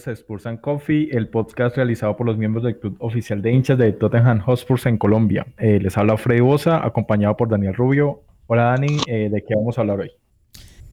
[0.00, 3.78] bienvenidos a Spurs Coffee, el podcast realizado por los miembros del club oficial de hinchas
[3.78, 5.46] de Tottenham Hotspur en Colombia.
[5.58, 8.22] Eh, les habla Freddy Bosa, acompañado por Daniel Rubio.
[8.46, 10.10] Hola Dani, eh, ¿de qué vamos a hablar hoy?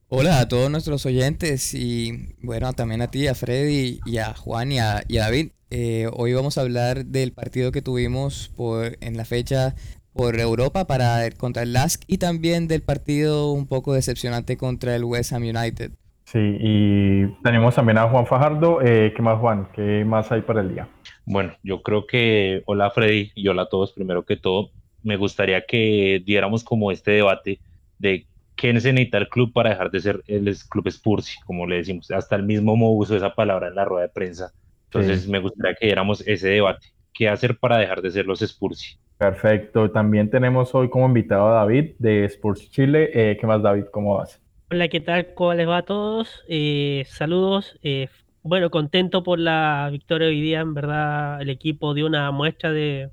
[0.09, 4.71] Hola a todos nuestros oyentes y bueno, también a ti, a Freddy y a Juan
[4.71, 5.51] y a, David.
[5.69, 9.75] Eh, hoy vamos a hablar del partido que tuvimos por, en la fecha
[10.13, 15.03] por Europa para contra el LASK y también del partido un poco decepcionante contra el
[15.03, 15.91] West Ham United.
[16.27, 18.81] Sí, y tenemos también a Juan Fajardo.
[18.81, 19.69] Eh, ¿Qué más, Juan?
[19.73, 20.89] ¿Qué más hay para el día?
[21.25, 24.71] Bueno, yo creo que, hola Freddy y hola a todos, primero que todo,
[25.03, 27.61] me gustaría que diéramos como este debate
[27.97, 28.27] de
[28.57, 32.11] qué necesita el club para dejar de ser el club Spursi, como le decimos.
[32.11, 34.51] Hasta el mismo Mo usó esa palabra en la rueda de prensa.
[34.87, 36.87] Entonces me gustaría que diéramos ese debate.
[37.13, 38.97] ¿Qué hacer para dejar de ser los Spursi?
[39.17, 39.89] Perfecto.
[39.91, 43.11] También tenemos hoy como invitado a David de Spurs Chile.
[43.13, 43.85] Eh, ¿Qué más, David?
[43.93, 44.41] ¿Cómo vas?
[44.69, 45.33] Hola, ¿qué tal?
[45.33, 46.43] ¿Cómo les va a todos?
[46.49, 47.79] Eh, saludos.
[47.83, 48.09] Eh,
[48.43, 50.59] bueno, contento por la victoria hoy día.
[50.59, 53.09] En verdad, el equipo dio una muestra de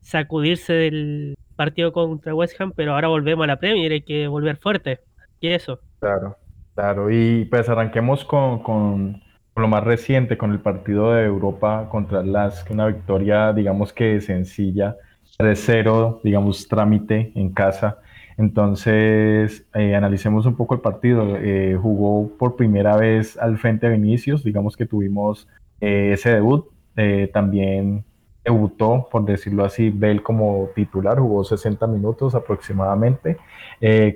[0.00, 3.92] sacudirse del partido contra West Ham, pero ahora volvemos a la Premier.
[3.92, 4.98] Hay que volver fuerte.
[5.38, 5.78] Y eso.
[6.00, 6.36] Claro,
[6.74, 7.08] claro.
[7.08, 9.22] Y pues arranquemos con,
[9.54, 12.68] lo más reciente, con el partido de Europa contra el LASK.
[12.72, 14.96] Una victoria, digamos que sencilla,
[15.38, 18.00] de cero, digamos, trámite en casa.
[18.40, 21.36] Entonces, eh, analicemos un poco el partido.
[21.36, 25.46] Eh, jugó por primera vez al frente de Vinicius, digamos que tuvimos
[25.80, 26.66] eh, ese debut.
[27.32, 28.04] también
[28.44, 33.36] debutó, por decirlo así, Bell como titular, jugó 60 minutos aproximadamente.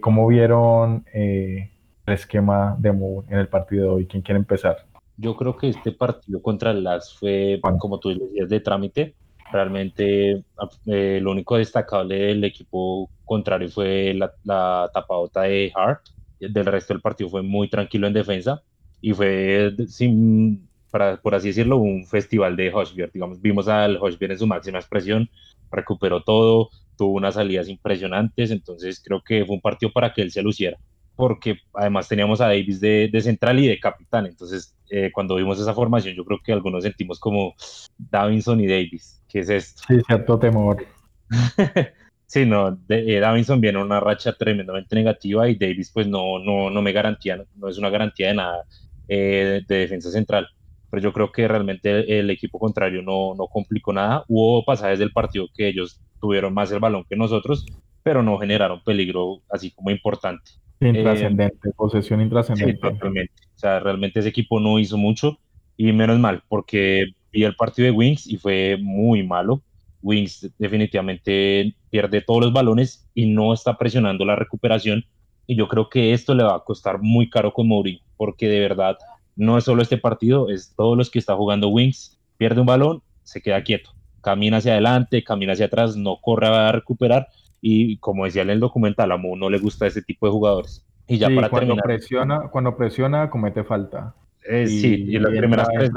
[0.01, 1.69] ¿Cómo vieron el
[2.07, 4.07] esquema de Moore en el partido de hoy?
[4.07, 4.77] ¿Quién quiere empezar?
[5.17, 9.15] Yo creo que este partido contra el LAS fue, como tú decías, de trámite.
[9.53, 10.45] Realmente
[10.87, 16.03] eh, lo único destacable del equipo contrario fue la, la tapadota de Hart.
[16.41, 18.63] Del resto del partido fue muy tranquilo en defensa
[19.01, 23.11] y fue, sin, para, por así decirlo, un festival de Hoshbier.
[23.13, 25.31] Digamos, vimos al Hoshbier en su máxima expresión,
[25.71, 30.31] recuperó todo, tuvo unas salidas impresionantes, entonces creo que fue un partido para que él
[30.31, 30.79] se luciera
[31.17, 35.59] porque además teníamos a Davis de, de central y de capitán, entonces eh, cuando vimos
[35.59, 37.55] esa formación yo creo que algunos sentimos como
[37.99, 39.83] Davinson y Davis, ¿qué es esto?
[39.89, 40.87] Sí, cierto temor.
[42.27, 46.81] sí, no, eh, Davinson viene una racha tremendamente negativa y Davis pues no, no, no
[46.81, 48.63] me garantía, no, es una garantía de nada
[49.09, 50.47] eh, de defensa central,
[50.91, 55.11] pero yo creo que realmente el, equipo contrario no, no complicó nada, hubo pasajes del
[55.11, 57.67] partido que ellos tuvieron más el balón que nosotros,
[58.05, 60.53] pero no generaron peligro así como importante.
[60.79, 62.87] Intrascendente, posesión intrascendente.
[62.87, 65.39] O sea, realmente ese equipo no hizo mucho
[65.77, 69.63] y menos mal, porque vi el partido de Wings y fue muy malo.
[70.03, 75.05] Wings definitivamente pierde todos los balones y no está presionando la recuperación.
[75.47, 78.61] Y yo creo que esto le va a costar muy caro con Mourinho, porque de
[78.61, 78.97] verdad
[79.37, 82.19] no es solo este partido, es todos los que está jugando Wings.
[82.37, 86.73] Pierde un balón, se queda quieto, camina hacia adelante, camina hacia atrás, no corre a
[86.73, 87.29] recuperar
[87.67, 90.85] y como decía en el documental, a Mo no le gusta ese tipo de jugadores.
[91.07, 94.15] Y ya para cuando presiona, cuando presiona comete falta.
[94.47, 95.91] Eh, sí, y las primeras tres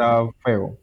[0.43, 0.77] feo.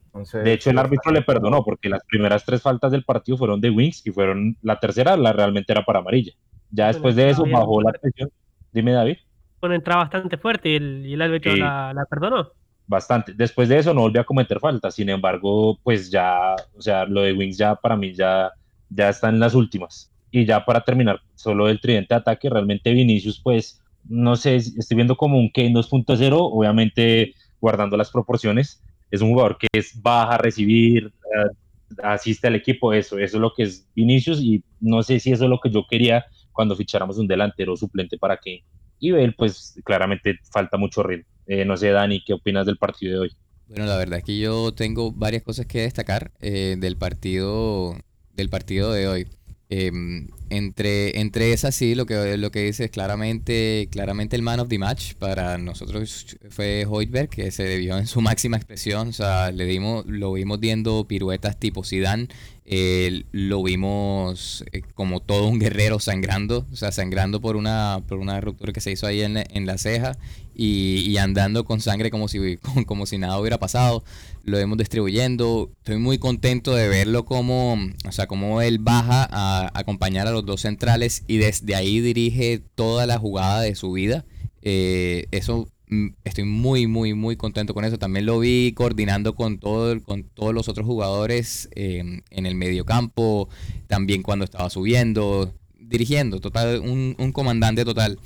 [0.44, 3.70] de hecho, el árbitro le perdonó porque las primeras tres faltas del partido fueron de
[3.70, 6.32] Wings y fueron la tercera, la realmente era para amarilla.
[6.70, 8.30] Ya después de eso bajó la presión.
[8.72, 9.18] Dime, David.
[9.60, 12.48] Bueno, entraba bastante fuerte y el, y el árbitro la, la, perdonó.
[12.86, 13.32] Bastante.
[13.32, 14.94] Después de eso no volvió a cometer faltas.
[14.94, 18.50] Sin embargo, pues ya, o sea, lo de Wings ya para mí ya,
[18.90, 20.12] ya está en las últimas.
[20.30, 24.96] Y ya para terminar, solo el tridente de ataque, realmente Vinicius, pues, no sé, estoy
[24.96, 28.82] viendo como un Kane 2.0, obviamente guardando las proporciones.
[29.10, 33.52] Es un jugador que es baja recibir, eh, asiste al equipo, eso, eso es lo
[33.54, 37.18] que es Vinicius y no sé si eso es lo que yo quería cuando ficháramos
[37.18, 38.64] un delantero suplente para Kane.
[38.98, 41.28] Y pues, claramente falta mucho ritmo.
[41.46, 43.36] Eh, no sé, Dani, ¿qué opinas del partido de hoy?
[43.68, 47.96] Bueno, la verdad es que yo tengo varias cosas que destacar eh, del partido
[48.34, 49.26] del partido de hoy.
[49.70, 54.60] Em, entre, entre esas sí, lo que, lo que dice es claramente, claramente el man
[54.60, 59.12] of the match para nosotros fue Hoiberg, que se debió en su máxima expresión, o
[59.12, 62.28] sea, le dimos, lo vimos viendo piruetas tipo Zidane,
[62.66, 68.18] eh, lo vimos eh, como todo un guerrero sangrando, o sea, sangrando por una, por
[68.18, 70.16] una ruptura que se hizo ahí en, en la ceja
[70.54, 74.04] y, andando con sangre como si, como, si nada hubiera pasado.
[74.44, 75.70] Lo vemos distribuyendo.
[75.78, 77.74] Estoy muy contento de verlo como,
[78.06, 82.62] o sea, como él baja a acompañar a los dos centrales y desde ahí dirige
[82.74, 84.24] toda la jugada de su vida.
[84.62, 85.68] Eh, eso
[86.24, 87.98] estoy muy, muy, muy contento con eso.
[87.98, 92.84] También lo vi coordinando con, todo, con todos los otros jugadores em, en el medio
[92.84, 93.48] campo,
[93.86, 98.18] también cuando estaba subiendo, dirigiendo, total, un, comandante total.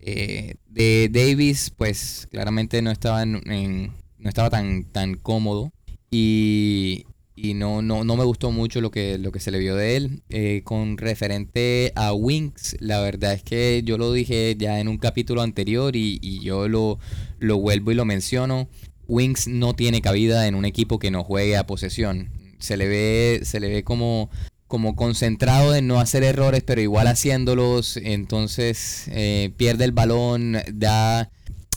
[0.00, 5.72] Eh, de Davis, pues claramente no estaba en, no estaba tan, tan cómodo.
[6.10, 9.74] Y, y no, no, no me gustó mucho lo que, lo que se le vio
[9.74, 10.22] de él.
[10.28, 14.98] Eh, con referente a Winks, la verdad es que yo lo dije ya en un
[14.98, 16.98] capítulo anterior y, y yo lo,
[17.38, 18.68] lo vuelvo y lo menciono.
[19.08, 22.30] Winks no tiene cabida en un equipo que no juegue a posesión.
[22.58, 24.30] Se le ve, se le ve como,
[24.68, 27.96] como concentrado en no hacer errores, pero igual haciéndolos.
[27.96, 31.30] Entonces eh, pierde el balón, da,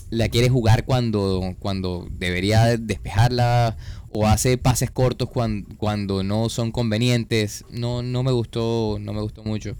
[0.09, 3.77] la quiere jugar cuando, cuando debería despejarla
[4.15, 7.65] o hace pases cortos cuando, cuando no son convenientes.
[7.69, 9.75] No, no me gustó, no me gustó mucho.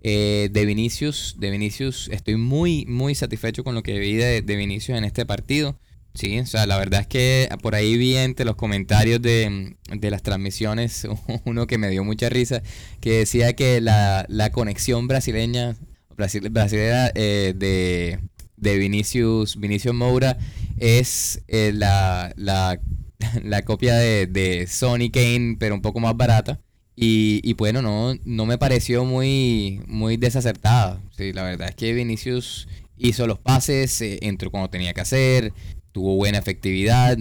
[0.00, 4.56] Eh, de Vinicius, de Vinicius, estoy muy, muy satisfecho con lo que vi de, de,
[4.56, 5.78] Vinicius en este partido.
[6.14, 10.10] Sí, o sea, la verdad es que por ahí vi entre los comentarios de, de
[10.10, 11.06] las transmisiones
[11.44, 12.62] uno que me dio mucha risa,
[13.00, 15.76] que decía que la, la conexión brasileña,
[16.16, 18.18] brasileña eh, de,
[18.56, 20.38] de Vinicius, Vinicius Moura
[20.78, 22.80] es eh, la, la
[23.44, 26.60] la copia de, de Sony Kane, pero un poco más barata.
[26.96, 31.00] Y, y, bueno, no, no me pareció muy, muy desacertada.
[31.16, 32.66] Sí, la verdad es que Vinicius
[32.96, 35.52] hizo los pases, eh, entró cuando tenía que hacer,
[35.92, 37.16] tuvo buena efectividad,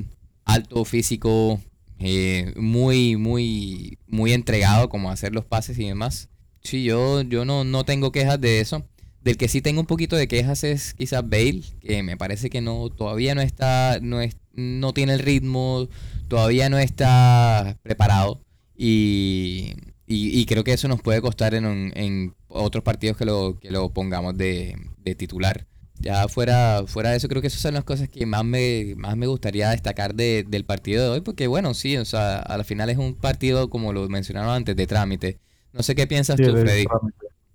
[0.46, 1.62] alto físico,
[2.00, 6.30] eh, muy, muy, muy entregado como a hacer los pases y demás.
[6.62, 8.84] Sí, yo, yo no, no tengo quejas de eso.
[9.22, 12.62] Del que sí tengo un poquito de quejas es quizás Bale, que me parece que
[12.62, 14.22] no, todavía no está, no
[14.58, 15.88] no tiene el ritmo,
[16.28, 18.42] todavía no está preparado
[18.76, 19.74] y,
[20.06, 21.66] y, creo que eso nos puede costar en,
[21.96, 25.66] en otros partidos que lo, que lo pongamos de, de, titular.
[26.00, 29.18] Ya fuera, fuera de eso, creo que esas son las cosas que más me, más
[29.18, 32.90] me gustaría destacar de, del partido de hoy, porque bueno, sí, o sea, al final
[32.90, 35.40] es un partido, como lo mencionaron antes, de trámite.
[35.74, 36.86] No sé qué piensas tú, Freddy.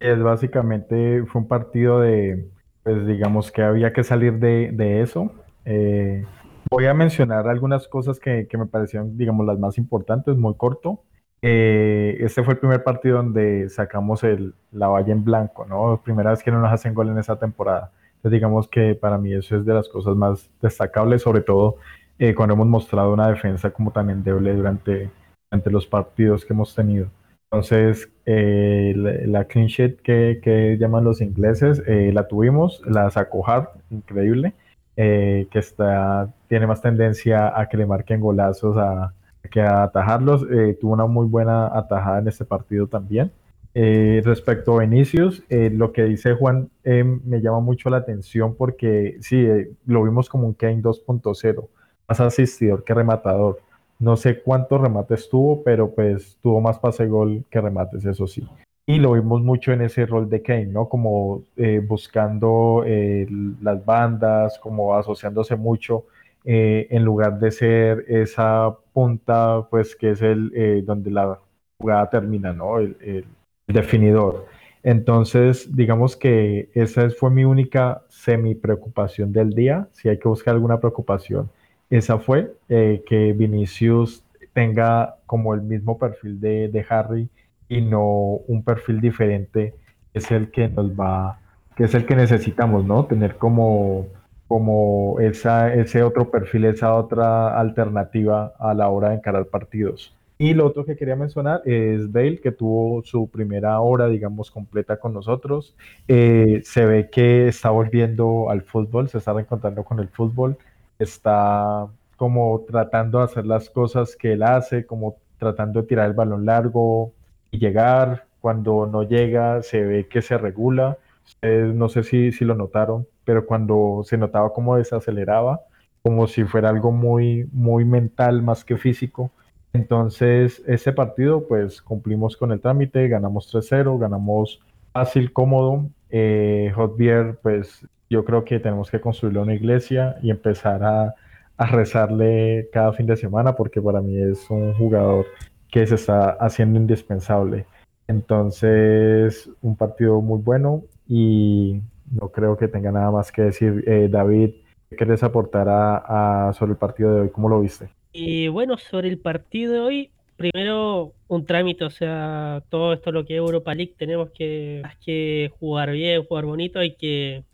[0.00, 2.48] Es básicamente fue un partido de,
[2.82, 5.32] pues digamos que había que salir de, de eso.
[5.64, 6.24] Eh,
[6.72, 11.02] Voy a mencionar algunas cosas que, me parecieron, digamos, las más importantes, muy corto.
[11.42, 16.00] Eh, este fue el primer partido donde sacamos el, la valla en blanco, ¿no?
[16.02, 17.92] Primera vez que no nos hacen gol en esa temporada.
[18.16, 21.76] Entonces, digamos que para mí eso es de las cosas más destacables, sobre todo
[22.18, 25.10] eh, cuando hemos mostrado una defensa como tan endeble durante,
[25.50, 27.08] durante los partidos que hemos tenido.
[27.50, 28.94] Entonces, eh,
[29.26, 34.54] la, clean sheet que, que, llaman los ingleses, la tuvimos, la sacó Hart, increíble.
[34.96, 39.14] Eh, que está, tiene más tendencia a que le marquen golazos a,
[39.50, 40.46] que a atajarlos.
[40.50, 43.32] Eh, tuvo una muy buena atajada en este partido también.
[43.74, 49.46] Eh, respecto a Vinicius, lo que dice Juan me llama mucho la atención porque sí,
[49.86, 51.68] lo vimos como un Kane 2.0,
[52.06, 53.60] más asistidor que rematador.
[53.98, 58.46] No sé cuántos remates tuvo, pero pues tuvo más pase gol que remates, eso sí.
[58.84, 60.88] Y lo vimos mucho en ese rol de Kane, ¿no?
[60.88, 63.26] Como eh, buscando eh,
[63.60, 66.06] las bandas, como asociándose mucho,
[66.44, 71.38] eh, en lugar de ser esa punta, pues que es el donde la
[71.78, 72.78] jugada termina, ¿no?
[72.78, 73.24] El, el,
[73.68, 74.46] definidor.
[74.82, 79.88] Entonces, digamos que esa fue mi única semi preocupación del día.
[79.92, 81.48] Si hay que buscar alguna preocupación,
[81.88, 87.28] esa fue que Vinicius tenga como el mismo perfil de, de Harry
[87.72, 88.04] y no
[88.48, 89.74] un perfil diferente
[90.12, 91.40] es el que nos va,
[91.74, 93.06] que es el que necesitamos, ¿no?
[93.06, 94.08] Tener como,
[94.46, 100.14] como esa, ese otro perfil, esa otra alternativa a la hora de encarar partidos.
[100.36, 104.98] Y lo otro que quería mencionar es Bale, que tuvo su primera hora, digamos, completa
[104.98, 105.74] con nosotros.
[106.08, 110.58] Eh, se ve que está volviendo al fútbol, se está reencontrando con el fútbol,
[110.98, 111.86] está
[112.18, 116.44] como tratando de hacer las cosas que él hace, como tratando de tirar el balón
[116.44, 117.12] largo,
[117.52, 118.26] y llegar.
[118.40, 120.98] Cuando no llega, se ve que se regula.
[121.42, 125.60] no sé si, si lo notaron, pero cuando se notaba como desaceleraba,
[126.02, 129.30] como si fuera algo muy, muy mental más que físico.
[129.72, 134.60] Entonces, ese partido, pues cumplimos con el trámite, ganamos 3-0, ganamos
[134.92, 135.88] fácil, cómodo.
[136.10, 141.14] Eh, Hotbier, pues yo creo que tenemos que construirle una iglesia y empezar a,
[141.56, 145.26] a rezarle cada fin de semana, porque para mí es un jugador
[145.72, 147.64] que se está haciendo indispensable.
[148.06, 151.80] Entonces, un partido muy bueno y
[152.12, 153.82] no creo que tenga nada más que decir.
[153.86, 154.50] Eh, David,
[154.90, 157.30] ¿qué quieres aportar a, sobre el partido de hoy?
[157.30, 157.88] ¿Cómo lo viste?
[158.12, 163.24] Y bueno, sobre el partido de hoy, primero un trámite, o sea, todo esto lo
[163.24, 167.44] que es Europa League, tenemos que, jugar bien, jugar bonito, hay que,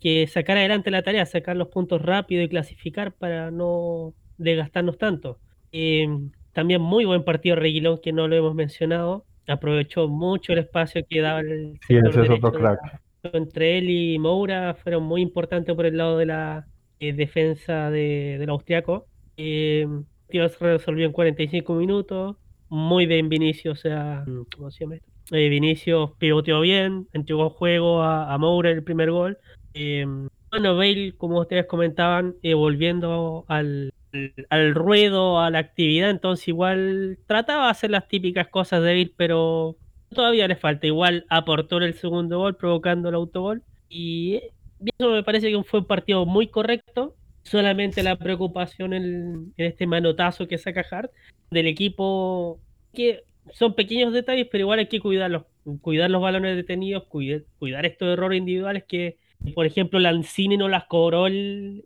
[0.00, 5.38] que sacar adelante la tarea, sacar los puntos rápido y clasificar para no desgastarnos tanto.
[5.70, 6.08] Eh,
[6.56, 9.26] también muy buen partido Reguilón, que no lo hemos mencionado.
[9.46, 12.80] Aprovechó mucho el espacio que daba el sí, ese es otro crack.
[13.24, 16.66] Entre él y Moura fueron muy importantes por el lado de la,
[16.98, 19.04] eh, defensa de, del austriaco.
[19.36, 19.86] Eh,
[20.30, 22.36] resolvió en 45 minutos.
[22.70, 24.24] Muy bien Vinicius, o sea,
[24.56, 25.12] ¿cómo se llama esto?
[25.32, 29.36] Eh, Vinicius pivoteó bien, entregó juego a, a Moura el primer gol.
[29.74, 30.06] Eh,
[30.50, 33.92] bueno, Bale, como ustedes comentaban, eh, volviendo al,
[34.50, 39.12] al, ruedo, a la actividad, entonces igual trataba de hacer las típicas cosas de Bale,
[39.16, 39.76] pero
[40.14, 40.86] todavía le falta.
[40.86, 43.62] Igual aportó el segundo gol, provocando el autogol.
[43.88, 44.40] Y
[44.80, 47.14] eso me parece que fue un partido muy correcto.
[47.42, 51.12] Solamente la preocupación en, este manotazo que saca Hart
[51.50, 52.58] del equipo
[52.92, 53.22] que
[53.52, 55.44] son pequeños detalles, pero igual hay que cuidarlos,
[55.80, 59.18] cuidar los balones detenidos, cuidar, cuidar estos errores individuales que,
[59.54, 61.84] por ejemplo, Lancini no las cobró el,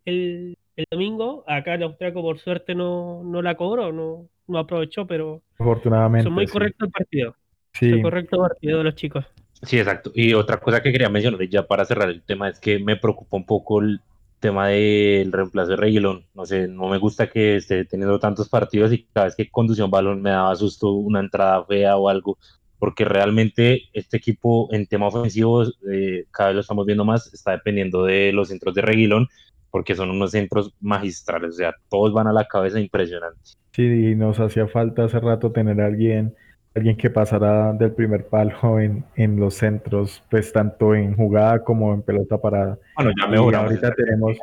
[0.80, 5.42] el domingo, acá el austriaco por suerte no, no la cobró, no, no aprovechó, pero
[5.58, 6.52] afortunadamente son muy sí.
[6.52, 7.36] correctos el partido.
[7.72, 7.88] Sí.
[7.88, 9.24] Muy correcto el partido de los chicos.
[9.62, 10.10] Sí, exacto.
[10.14, 13.36] Y otra cosa que quería mencionar ya para cerrar el tema es que me preocupa
[13.36, 14.00] un poco el
[14.40, 16.26] tema del reemplazo de Reguilón.
[16.34, 19.84] No sé, no me gusta que esté teniendo tantos partidos y cada vez que conducía
[19.84, 22.38] un balón me daba susto una entrada fea o algo,
[22.78, 27.52] porque realmente este equipo en tema ofensivo, eh, cada vez lo estamos viendo más, está
[27.52, 29.28] dependiendo de los centros de Reguilón,
[29.70, 33.38] porque son unos centros magistrales, o sea, todos van a la cabeza impresionante.
[33.72, 36.34] Sí, y nos hacía falta hace rato tener a alguien
[36.74, 41.92] alguien que pasara del primer palo en, en, los centros, pues tanto en jugada como
[41.92, 42.78] en pelota parada.
[42.96, 44.36] Bueno, ya y ahorita tenemos,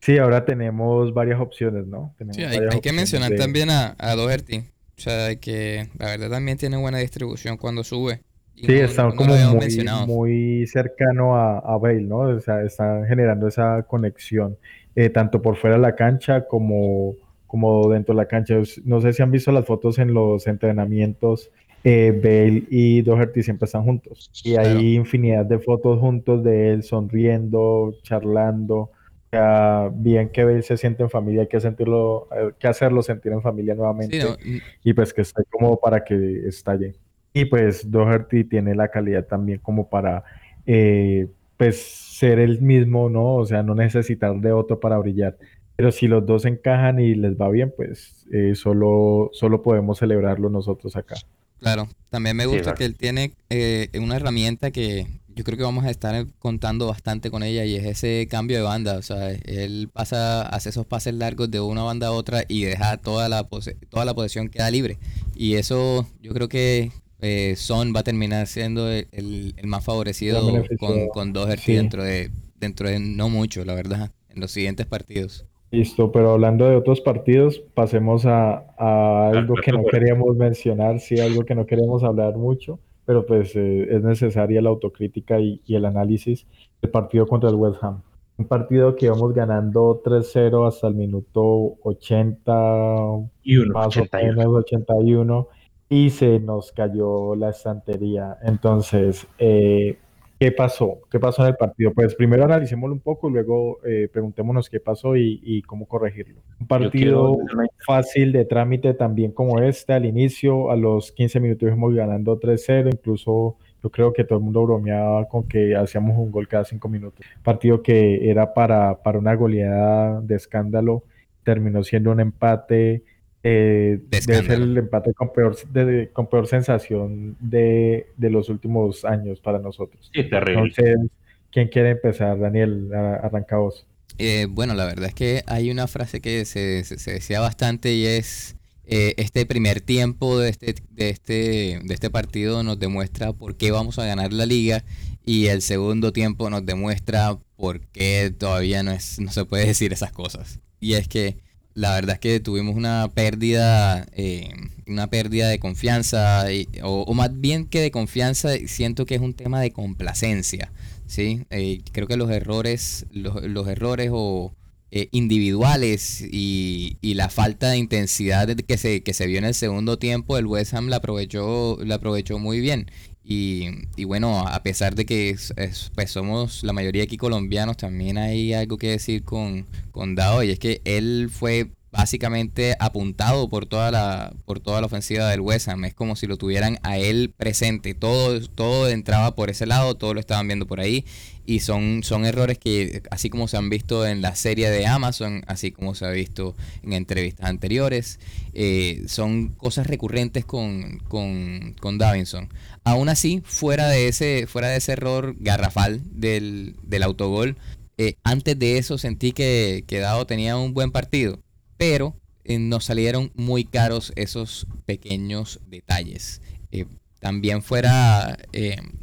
[0.00, 2.14] sí, ahora tenemos varias opciones, ¿no?
[2.16, 3.36] Tenemos sí, hay, hay que mencionar de...
[3.36, 8.20] también a, a Doherty, o sea, que la verdad también tiene buena distribución cuando sube.
[8.60, 12.18] Sí, no, está no como muy, muy, cercano a, a, Bale, ¿no?
[12.20, 14.56] O sea, está generando esa conexión,
[14.94, 17.16] eh, tanto por fuera de la cancha como
[17.48, 18.54] como dentro de la cancha.
[18.84, 21.50] No sé si han visto las fotos en los entrenamientos.
[21.82, 24.30] Eh, Bale y Doherty siempre están juntos.
[24.44, 28.76] Y hay infinidad de fotos juntos de él sonriendo, charlando.
[28.76, 33.02] O sea, bien que Bale se siente en familia, hay que sentirlo, hay que hacerlo
[33.02, 34.20] sentir en familia nuevamente.
[34.20, 34.36] Sí, no.
[34.84, 36.94] Y pues que esté como para que estalle.
[37.38, 40.24] Y pues Doherty tiene la calidad también como para
[40.66, 43.36] eh, pues ser el mismo, ¿no?
[43.36, 45.38] O sea, no necesitar de otro para brillar.
[45.76, 50.50] Pero si los dos encajan y les va bien, pues eh, solo, solo podemos celebrarlo
[50.50, 51.14] nosotros acá.
[51.60, 55.62] Claro, también me gusta sí, que él tiene eh, una herramienta que yo creo que
[55.62, 58.96] vamos a estar contando bastante con ella y es ese cambio de banda.
[58.96, 62.96] O sea, él pasa, hace esos pases largos de una banda a otra y deja
[62.96, 64.98] toda la, pose toda la posesión queda libre.
[65.36, 66.90] Y eso yo creo que
[67.20, 70.40] eh, Son va a terminar siendo el, el, el más favorecido
[70.78, 71.74] con, con Doherty sí.
[71.74, 75.46] dentro, de, dentro de no mucho, la verdad, en los siguientes partidos.
[75.70, 81.20] Listo, pero hablando de otros partidos, pasemos a, a algo que no queríamos mencionar, sí,
[81.20, 85.74] algo que no queremos hablar mucho, pero pues eh, es necesaria la autocrítica y, y,
[85.74, 86.46] el análisis
[86.80, 88.02] del partido contra el West Ham.
[88.38, 93.02] Un partido que íbamos ganando 3-0 hasta el minuto 80,
[93.42, 94.32] y uno, más 81.
[94.32, 95.48] o menos 81,
[95.88, 98.38] y se nos cayó la estantería.
[98.42, 99.98] Entonces, eh,
[100.38, 101.00] ¿Qué pasó?
[101.10, 101.92] ¿Qué pasó en el partido?
[101.92, 106.40] Pues primero analicémoslo un poco y luego eh, preguntémonos qué pasó y, y, cómo corregirlo.
[106.60, 107.38] Un partido
[107.84, 112.88] fácil de trámite también como este, al inicio, a los 15 minutos íbamos ganando 3-0,
[112.92, 116.88] incluso yo creo que todo el mundo bromeaba con que hacíamos un gol cada 5
[116.88, 117.26] minutos.
[117.42, 121.02] Partido que era para, para una goleada de escándalo,
[121.42, 123.02] terminó siendo un empate
[123.42, 129.04] eh, debe ser el empate con peor, de, con peor sensación de, de, los últimos
[129.04, 130.10] años para nosotros.
[130.12, 130.72] Sí, terrible.
[130.76, 131.10] Entonces,
[131.50, 132.38] ¿quién quiere empezar?
[132.38, 133.86] Daniel, arranca vos.
[134.18, 137.92] Eh, bueno, la verdad es que hay una frase que se, se, se decía bastante
[137.92, 138.56] y es
[138.90, 143.70] eh, este primer tiempo de este, de, este, de este partido nos demuestra por qué
[143.70, 144.82] vamos a ganar la liga
[145.26, 149.92] y el segundo tiempo nos demuestra por qué todavía no, es, no se puede decir
[149.92, 150.60] esas cosas.
[150.80, 151.36] Y es que
[151.78, 154.50] la verdad es que tuvimos una pérdida, eh,
[154.88, 156.44] una pérdida de confianza,
[156.82, 160.72] o, más bien que de confianza, siento que es un tema de complacencia,
[161.06, 161.44] ¿sí?
[161.50, 164.52] Eh, creo que los errores, los, los errores o
[164.90, 169.54] eh, individuales y, y, la falta de intensidad que se, que se vio en el
[169.54, 172.90] segundo tiempo, el West Ham la aprovechó, la aprovechó muy bien.
[173.30, 177.76] Y, y, bueno, a pesar de que es, es, pues somos la mayoría aquí colombianos,
[177.76, 183.48] también hay algo que decir con, con Dao, y es que él fue básicamente apuntado
[183.48, 185.84] por toda la por toda la ofensiva del West Ham.
[185.84, 187.94] Es como si lo tuvieran a él presente.
[187.94, 191.04] Todo todo entraba por ese lado todo lo estaban viendo por ahí.
[191.46, 195.42] Y son son errores que así como se han visto en la serie de Amazon
[195.46, 198.20] así como se ha visto en entrevistas anteriores
[198.52, 202.48] eh, son cosas recurrentes con, con, con Davinson.
[202.84, 207.56] Aún así fuera de ese fuera de ese error garrafal del, del autogol
[208.00, 211.40] eh, antes de eso sentí que, que Dao tenía un buen partido,
[211.78, 216.42] pero eh, nos salieron muy caros esos pequeños detalles.
[216.70, 216.84] Eh,
[217.20, 218.38] también fuera,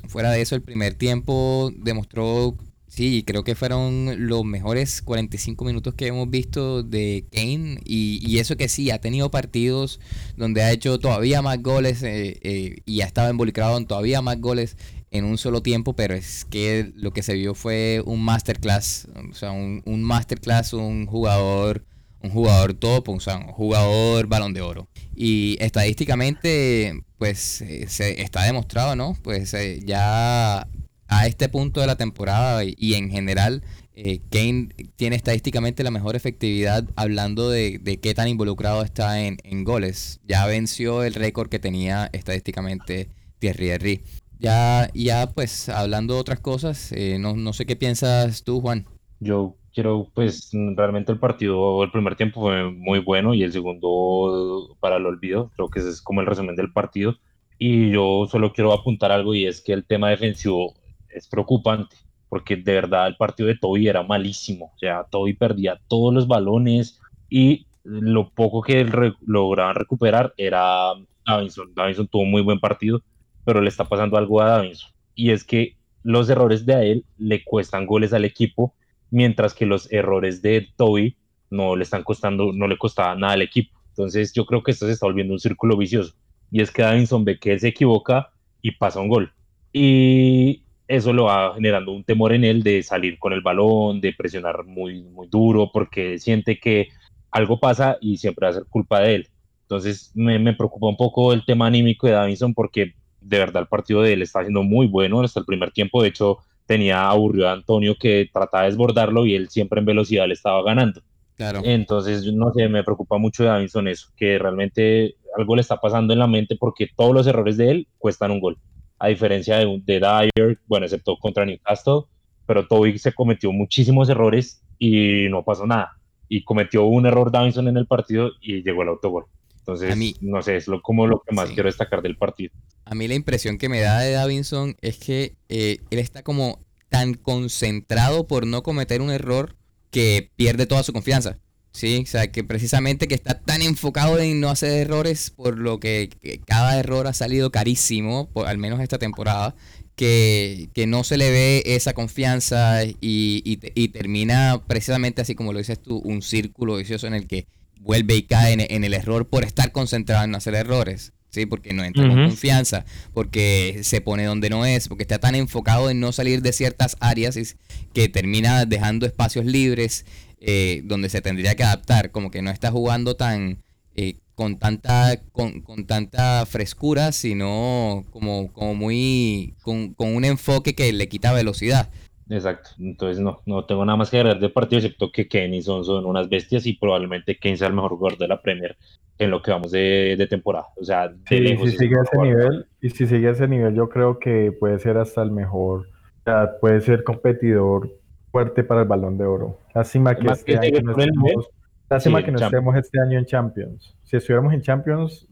[0.07, 2.55] fuera de eso, el primer tiempo demostró
[2.95, 7.81] Sí, creo que fueron los mejores 45 minutos que hemos visto de Kane.
[7.83, 9.99] Y, eso que sí, ha tenido partidos
[10.37, 14.39] donde ha hecho todavía más goles eh, eh, y ha estado involucrado en todavía más
[14.39, 14.77] goles
[15.11, 15.93] en un solo tiempo.
[15.93, 19.09] Pero es que lo que se vio fue un masterclass.
[19.29, 21.83] O sea, un, un masterclass, un jugador,
[22.25, 24.87] un jugador top, un jugador balón de oro.
[25.15, 29.15] Y estadísticamente, pues eh, se está demostrado, ¿no?
[29.21, 29.55] Pues
[29.85, 30.67] ya
[31.07, 33.63] a este punto de la temporada y, en general,
[33.93, 40.19] eh, Kane tiene estadísticamente la mejor efectividad hablando de, qué tan involucrado está en, goles.
[40.27, 44.03] Ya venció el récord que tenía estadísticamente Thierry Henry.
[44.39, 48.85] Ya, ya pues hablando de otras cosas, eh, no, no sé qué piensas tú, Juan.
[49.19, 54.75] Yo quiero, pues realmente el partido, el primer tiempo fue muy bueno y el segundo
[54.79, 57.15] para el olvido, creo que ese es como el resumen del partido.
[57.59, 60.73] Y yo solo quiero apuntar algo y es que el tema defensivo
[61.09, 61.97] es preocupante,
[62.29, 66.27] porque de verdad el partido de Toby era malísimo, o sea, Toby perdía todos los
[66.27, 68.85] balones y lo poco que
[69.25, 70.93] lograban recuperar era
[71.25, 71.73] Davinson.
[71.75, 73.01] Davinson tuvo un muy buen partido,
[73.43, 77.43] pero le está pasando algo a Davinson, y es que los errores de él le
[77.43, 78.73] cuestan goles al equipo,
[79.15, 81.15] mientras que los errores de Toby
[81.49, 83.79] no le están costando, no le costaba nada al equipo.
[83.87, 86.13] Entonces yo creo que esto se está volviendo un círculo vicioso.
[86.51, 88.31] Y es que Davinson ve que él se equivoca
[88.61, 89.31] y pasa un gol.
[89.71, 94.11] Y eso lo va generando un temor en él de salir con el balón, de
[94.11, 96.89] presionar muy, muy duro, porque siente que
[97.31, 99.29] algo pasa y siempre va a ser culpa de él.
[99.61, 103.69] Entonces me, me preocupa un poco el tema anímico de Davinson porque de verdad el
[103.69, 106.03] partido de él está siendo muy bueno hasta el primer tiempo.
[106.03, 110.27] De hecho, tenía aburrido a Antonio que trataba de desbordarlo y él siempre en velocidad
[110.27, 111.01] le estaba ganando.
[111.35, 111.61] Claro.
[111.63, 116.13] Entonces, no sé, me preocupa mucho de Davinson eso, que realmente algo le está pasando
[116.13, 118.57] en la mente porque todos los errores de él cuestan un gol
[118.99, 122.03] a diferencia de, de Dyer, bueno, excepto contra Newcastle,
[122.45, 125.97] pero Toby se cometió muchísimos errores y no pasó nada.
[126.27, 129.25] Y cometió un error Davinson en el partido y llegó el autogol.
[129.67, 132.53] Entonces, no sé, es lo, como lo que más quiero destacar del partido.
[132.85, 136.59] A mí la impresión que me da de Davinson es que eh, él está como
[136.89, 139.55] tan concentrado por no cometer un error
[139.89, 141.39] que pierde toda su confianza.
[141.71, 145.79] Sí, o sea, que precisamente que está tan enfocado en no hacer errores, por lo
[145.79, 146.09] que,
[146.45, 149.55] cada error ha salido carísimo, por, al menos esta temporada,
[149.95, 153.57] que, no se le ve esa confianza y,
[153.91, 157.47] termina precisamente así como lo dices tú, un círculo vicioso en el que
[157.79, 161.13] vuelve y cae en, el error por estar concentrado en no hacer errores.
[161.29, 165.35] Sí, porque no entra con confianza, porque se pone donde no es, porque está tan
[165.35, 167.57] enfocado en no salir de ciertas áreas
[167.93, 170.05] que termina dejando espacios libres
[170.39, 173.63] eh, donde se tendría que adaptar, como que no está jugando tan
[173.95, 181.07] eh, con tanta con, tanta frescura, sino como, como muy con, un enfoque que le
[181.07, 181.89] quita velocidad.
[182.29, 185.85] Exacto, entonces no, no tengo nada más que agregar del partido, excepto que Kenny son,
[185.85, 188.75] son unas bestias y probablemente Kenny sea el mejor jugador de la Premier
[189.17, 190.67] en lo que vamos de, temporada.
[190.75, 194.51] O sea, de si sigue ese nivel, y si sigue ese nivel, yo creo que
[194.59, 197.91] puede ser hasta el mejor, o sea, puede ser competidor
[198.31, 199.59] fuerte para el balón de oro.
[199.73, 203.95] Lástima que, este año no estemos, que no estemos este año en Champions.
[204.03, 205.27] Si estuviéramos en Champions,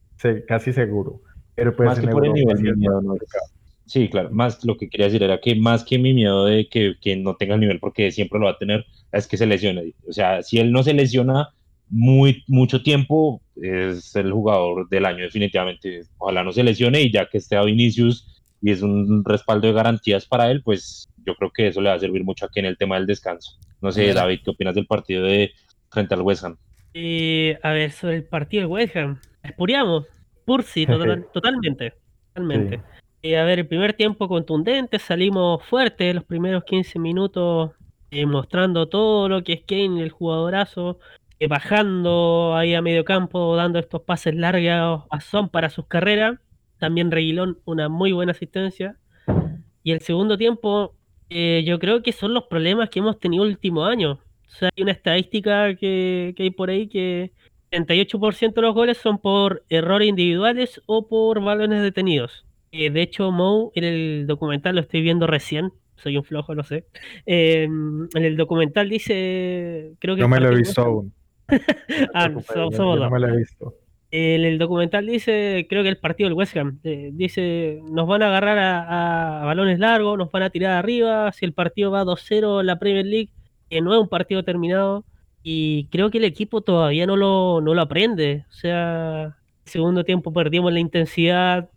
[0.47, 1.21] casi seguro.
[1.56, 2.10] Pero pues en
[3.86, 4.30] Sí, claro.
[4.32, 7.36] Más lo que quería decir era que más que mi miedo de que, que, no
[7.36, 9.93] tenga el nivel, porque siempre lo va a tener, es que se lesione.
[10.08, 11.50] O sea, si él no se lesiona
[11.89, 16.02] muy mucho tiempo, es el jugador del año definitivamente.
[16.17, 19.74] Ojalá no se lesione y ya que esté a Vinicius y es un respaldo de
[19.74, 22.65] garantías para él, pues yo creo que eso le va a servir mucho aquí en
[22.65, 23.60] el tema del descanso.
[23.82, 25.52] No sé, David, ¿qué opinas del partido de
[25.91, 26.58] frente al West Ham?
[26.93, 30.06] Eh, a ver, sobre el partido del West Ham, espuriamos,
[30.46, 31.93] Pursi, totalmente,
[32.34, 32.82] totalmente.
[33.23, 37.71] Eh, a ver, el primer tiempo contundente, salimos fuertes, los primeros 15 minutos
[38.12, 40.99] eh, mostrando todo lo que es Kane, el jugadorazo,
[41.47, 46.39] bajando ahí a medio campo, dando estos pases largos a Son para sus carreras.
[46.79, 48.97] También Reguilón, una muy buena asistencia.
[49.83, 50.95] Y el segundo tiempo,
[51.29, 54.19] eh, yo creo que son los problemas que hemos tenido el último año.
[54.47, 57.31] O sea, hay una estadística que, hay por ahí que
[57.71, 62.45] 38% de los goles son por errores individuales o por balones detenidos.
[62.75, 66.63] Eh, de hecho, Mo, en el documental, lo estoy viendo recién, soy un flojo, no
[66.63, 66.86] sé.
[67.27, 70.23] Em, en el documental dice, creo que...
[70.23, 71.13] No me lo he visto aún.
[72.15, 73.75] ah, no me lo he visto.
[74.09, 78.23] En el documental dice, creo que el partido del West Ham, eh, dice, nos van
[78.23, 82.62] a agarrar a, balones largos, nos van a tirar arriba, si el partido va 2-0
[82.62, 83.29] en la Premier League,
[83.69, 85.05] que no es un partido terminado
[85.43, 88.45] y creo que el equipo todavía no lo, no lo aprende.
[88.49, 91.69] O sea, segundo tiempo perdimos la intensidad,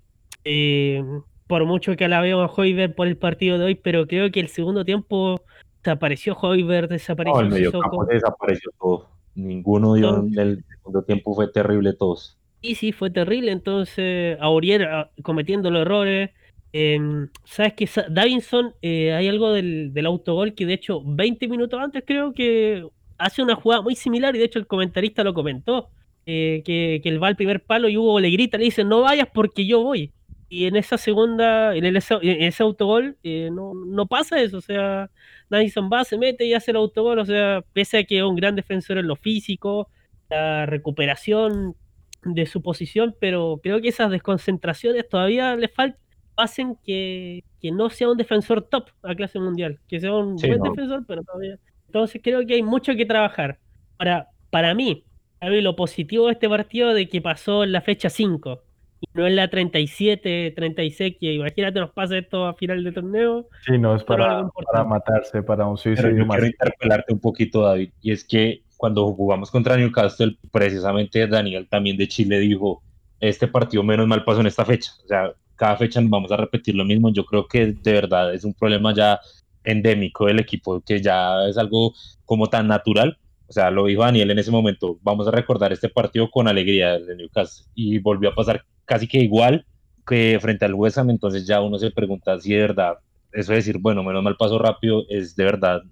[0.49, 1.03] eh,
[1.49, 4.49] por mucho que alabemos a Hoiberg por el partido de hoy, pero creo que el
[4.49, 5.43] segundo tiempo
[5.83, 9.09] desapareció Hoiberg, desapareció No, el desapareció todo.
[9.35, 12.39] Ninguno dio en el segundo tiempo, fue terrible todos.
[12.63, 13.51] Sí, sí, fue terrible.
[13.51, 16.31] Entonces, Aurier ah, cometiendo los errores.
[16.73, 21.81] Em, Sabes que Davinson, eh, hay algo del, del, autogol que de hecho 20 minutos
[21.81, 22.87] antes creo que
[23.19, 25.89] hace una jugada muy similar y de hecho el comentarista lo comentó.
[26.29, 29.03] Eh, que, que, él va al primer palo y Hugo le grita, le dice, no
[29.03, 30.13] vayas porque yo voy.
[30.49, 34.59] Y en esa segunda, en, el, en ese autogol, eh, no, no, pasa eso.
[34.59, 35.11] O sea,
[35.51, 37.19] Davison va, se mete y hace el autogol.
[37.19, 39.91] O sea, pese a que es un gran defensor en lo físico,
[40.31, 41.75] la recuperación
[42.23, 46.01] de su posición, pero creo que esas desconcentraciones todavía le faltan,
[46.37, 50.61] hacen que, que, no sea un defensor top a clase mundial, que sea un buen
[50.61, 51.59] defensor, pero todavía.
[51.87, 53.59] Entonces creo que hay mucho que trabajar.
[53.97, 55.05] Para, para mí,
[55.41, 58.66] a mí lo positivo de este partido de que pasó en la fecha 5 y
[59.15, 63.49] no en la 37, 36, que imagínate nos pasa esto a final de torneo.
[63.65, 67.91] Sí, no es para, para matarse, para un suicidio yo Quiero interpelarte un poquito, David,
[68.03, 72.83] y es que cuando jugamos contra Newcastle, precisamente Daniel también de Chile dijo,
[73.21, 74.93] este partido menos mal pasó en esta fecha.
[75.05, 77.11] O sea, cada fecha vamos a repetir lo mismo.
[77.11, 79.19] Yo creo que de verdad es un problema ya
[79.65, 81.95] endémico del equipo, que ya es algo
[82.27, 85.89] como tan natural o sea, lo dijo Daniel en ese momento, vamos a recordar este
[85.89, 87.67] partido con alegría de Newcastle.
[87.75, 89.67] Y volvió a pasar casi que igual
[90.07, 92.99] que frente al West Ham, entonces ya uno se pregunta si de verdad,
[93.33, 95.83] eso de decir, bueno, menos mal paso rápido, es de verdad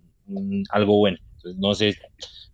[0.70, 1.18] algo bueno.
[1.36, 1.94] Entonces, no sé,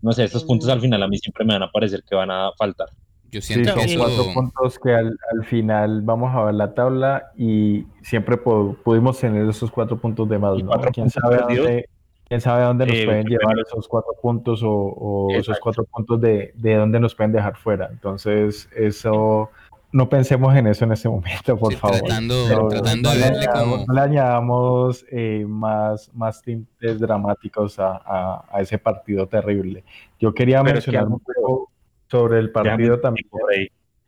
[0.02, 2.30] no sé, estos puntos al final a mí siempre me van a parecer que van
[2.30, 2.88] a faltar.
[3.30, 7.30] Yo siento que son cuatro puntos que al, al, final vamos a ver la tabla
[7.36, 10.60] y siempre pudimos tener esos cuatro puntos de más.
[10.60, 10.72] ¿no?
[10.92, 11.88] ¿Quién sabe dónde,
[12.26, 16.52] quién sabe dónde nos eh, pueden llevar esos cuatro puntos o, esos cuatro puntos de,
[16.56, 17.88] de, dónde nos pueden dejar fuera.
[17.92, 19.50] Entonces, eso,
[19.92, 21.98] no pensemos en eso en este momento, por favor.
[21.98, 23.84] Tratando, tratando de verle como...
[23.86, 29.84] No le añadamos eh, más, más tintes dramáticos a, a, ese partido terrible.
[30.18, 31.70] Yo quería mencionar un poco
[32.08, 33.26] sobre el partido también.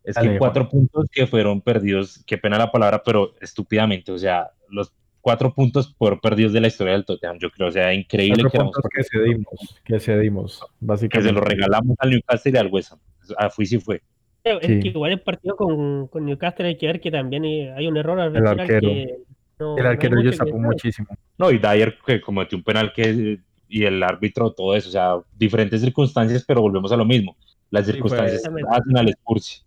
[0.05, 4.51] Es que cuatro puntos que fueron perdidos, qué pena la palabra, pero estúpidamente, o sea,
[4.69, 8.43] los cuatro puntos por perdidos de la historia del Tottenham, yo creo, o sea, increíble
[8.51, 11.19] que, que cedimos, que cedimos, básicamente.
[11.19, 14.03] Que se lo regalamos al Newcastle y al West Ham, fui sí fue.
[14.45, 17.97] Es que igual el partido con, con, Newcastle hay que ver que también hay un
[17.97, 18.81] error al el arquero.
[18.81, 19.19] Que
[19.59, 21.09] no, el arquero no muchísimo.
[21.39, 23.39] No, y Dyer que cometió un penal que
[23.73, 27.37] y el árbitro, todo eso, o sea, diferentes circunstancias, pero volvemos a lo mismo.
[27.71, 29.65] Las circunstancias hacen al Spurs.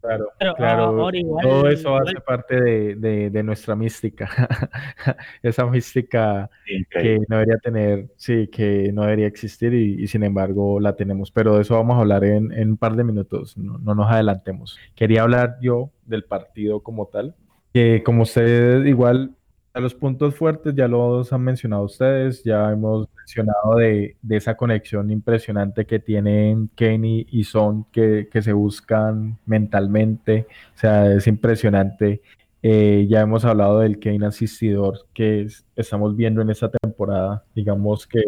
[0.00, 1.10] Claro, claro.
[1.42, 4.28] todo eso hace parte de, de, nuestra mística.
[5.42, 6.48] Esa mística
[6.90, 11.30] que no debería tener, sí, que no debería existir y, sin embargo la tenemos.
[11.30, 14.10] Pero de eso vamos a hablar en, en un par de minutos, no, no, nos
[14.10, 14.78] adelantemos.
[14.94, 17.34] Quería hablar yo del partido como tal,
[17.72, 19.35] que como ustedes igual
[19.80, 25.86] los puntos fuertes ya los han mencionado ustedes, ya hemos mencionado de, esa conexión impresionante
[25.86, 32.22] que tienen Kenny y Son que, se buscan mentalmente, o sea, es impresionante.
[32.62, 38.20] Eh, ya hemos hablado del Kane asistidor que estamos viendo en esta temporada, digamos que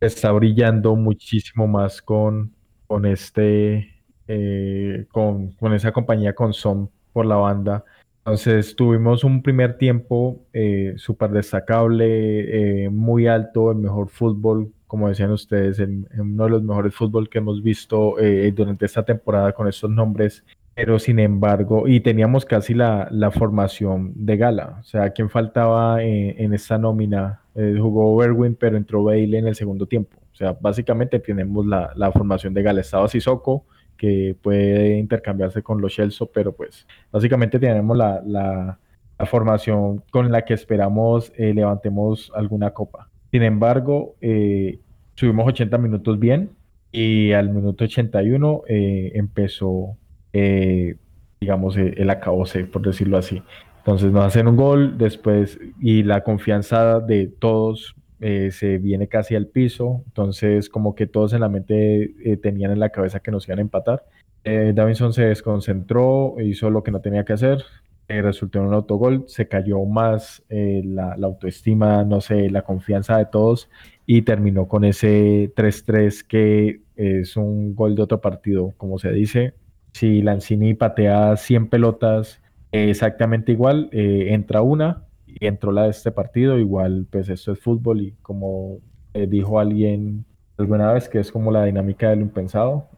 [0.00, 2.52] está brillando muchísimo más con,
[2.86, 3.90] con este,
[4.28, 7.84] eh, con, con esa compañía con Son por la banda
[8.26, 15.10] entonces tuvimos un primer tiempo eh, súper destacable, eh, muy alto, el mejor fútbol, como
[15.10, 19.52] decían ustedes, en, uno de los mejores fútbol que hemos visto eh, durante esta temporada
[19.52, 20.42] con estos nombres.
[20.74, 24.78] Pero sin embargo, y teníamos casi la, la formación de gala.
[24.80, 27.42] O sea, ¿quién faltaba en, esta nómina?
[27.54, 30.16] jugó Berwin, pero entró Bale en el segundo tiempo.
[30.32, 32.80] O sea, básicamente tenemos la, la formación de gala.
[32.80, 33.66] Estaba Sissoko,
[34.04, 38.78] que puede intercambiarse con los Chelsea, pero pues básicamente tenemos la, la,
[39.26, 43.08] formación con la que esperamos eh, levantemos alguna copa.
[43.32, 44.78] Sin embargo, eh,
[45.14, 46.50] subimos 80 minutos bien
[46.92, 49.96] y al minuto 81 eh, empezó,
[50.34, 50.96] eh,
[51.40, 53.42] digamos, el acabose, por decirlo así.
[53.78, 59.34] Entonces nos hacen un gol después y la confianza de todos eh, se viene casi
[59.34, 63.30] al piso, entonces como que todos en la mente eh, tenían en la cabeza que
[63.30, 64.04] nos iban a empatar.
[64.44, 67.64] Eh, Davinson se desconcentró, hizo lo que no tenía que hacer,
[68.06, 73.70] resultó en un autogol, se cayó más la, autoestima, no sé, la confianza de todos
[74.06, 79.54] y terminó con ese 3-3 que es un gol de otro partido, como se dice.
[79.92, 85.03] Si Lanzini patea 100 pelotas exactamente igual, entra una,
[85.38, 88.78] y entró la de este partido, igual pues esto es fútbol y como
[89.14, 90.24] eh, dijo alguien
[90.56, 92.88] alguna vez que es como la dinámica del impensado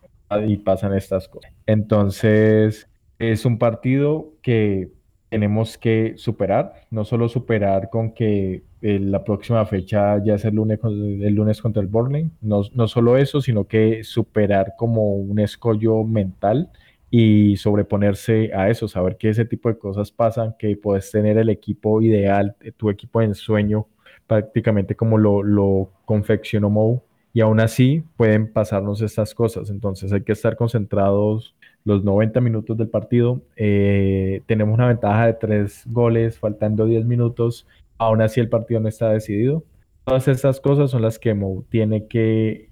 [0.47, 1.53] y pasan estas cosas.
[1.67, 4.91] Entonces, es un partido que
[5.29, 10.55] tenemos que superar, no solo superar con que eh, la próxima fecha ya es el
[10.55, 15.39] lunes, el lunes contra el Burnley, no, no solo eso, sino que superar como un
[15.39, 16.71] escollo mental
[17.11, 21.49] y sobreponerse a eso, saber que ese tipo de cosas pasan, que puedes tener el
[21.49, 23.87] equipo ideal, tu equipo de ensueño,
[24.27, 29.69] prácticamente como lo, lo confeccionó Mo, y aún así pueden pasarnos estas cosas.
[29.69, 33.43] Entonces hay que estar concentrados los 90 minutos del partido.
[33.57, 37.67] Eh, tenemos una ventaja de tres goles, faltando 10 minutos.
[37.99, 39.65] Aún así el partido no está decidido.
[40.05, 42.71] Todas estas cosas son las que Mo tiene que,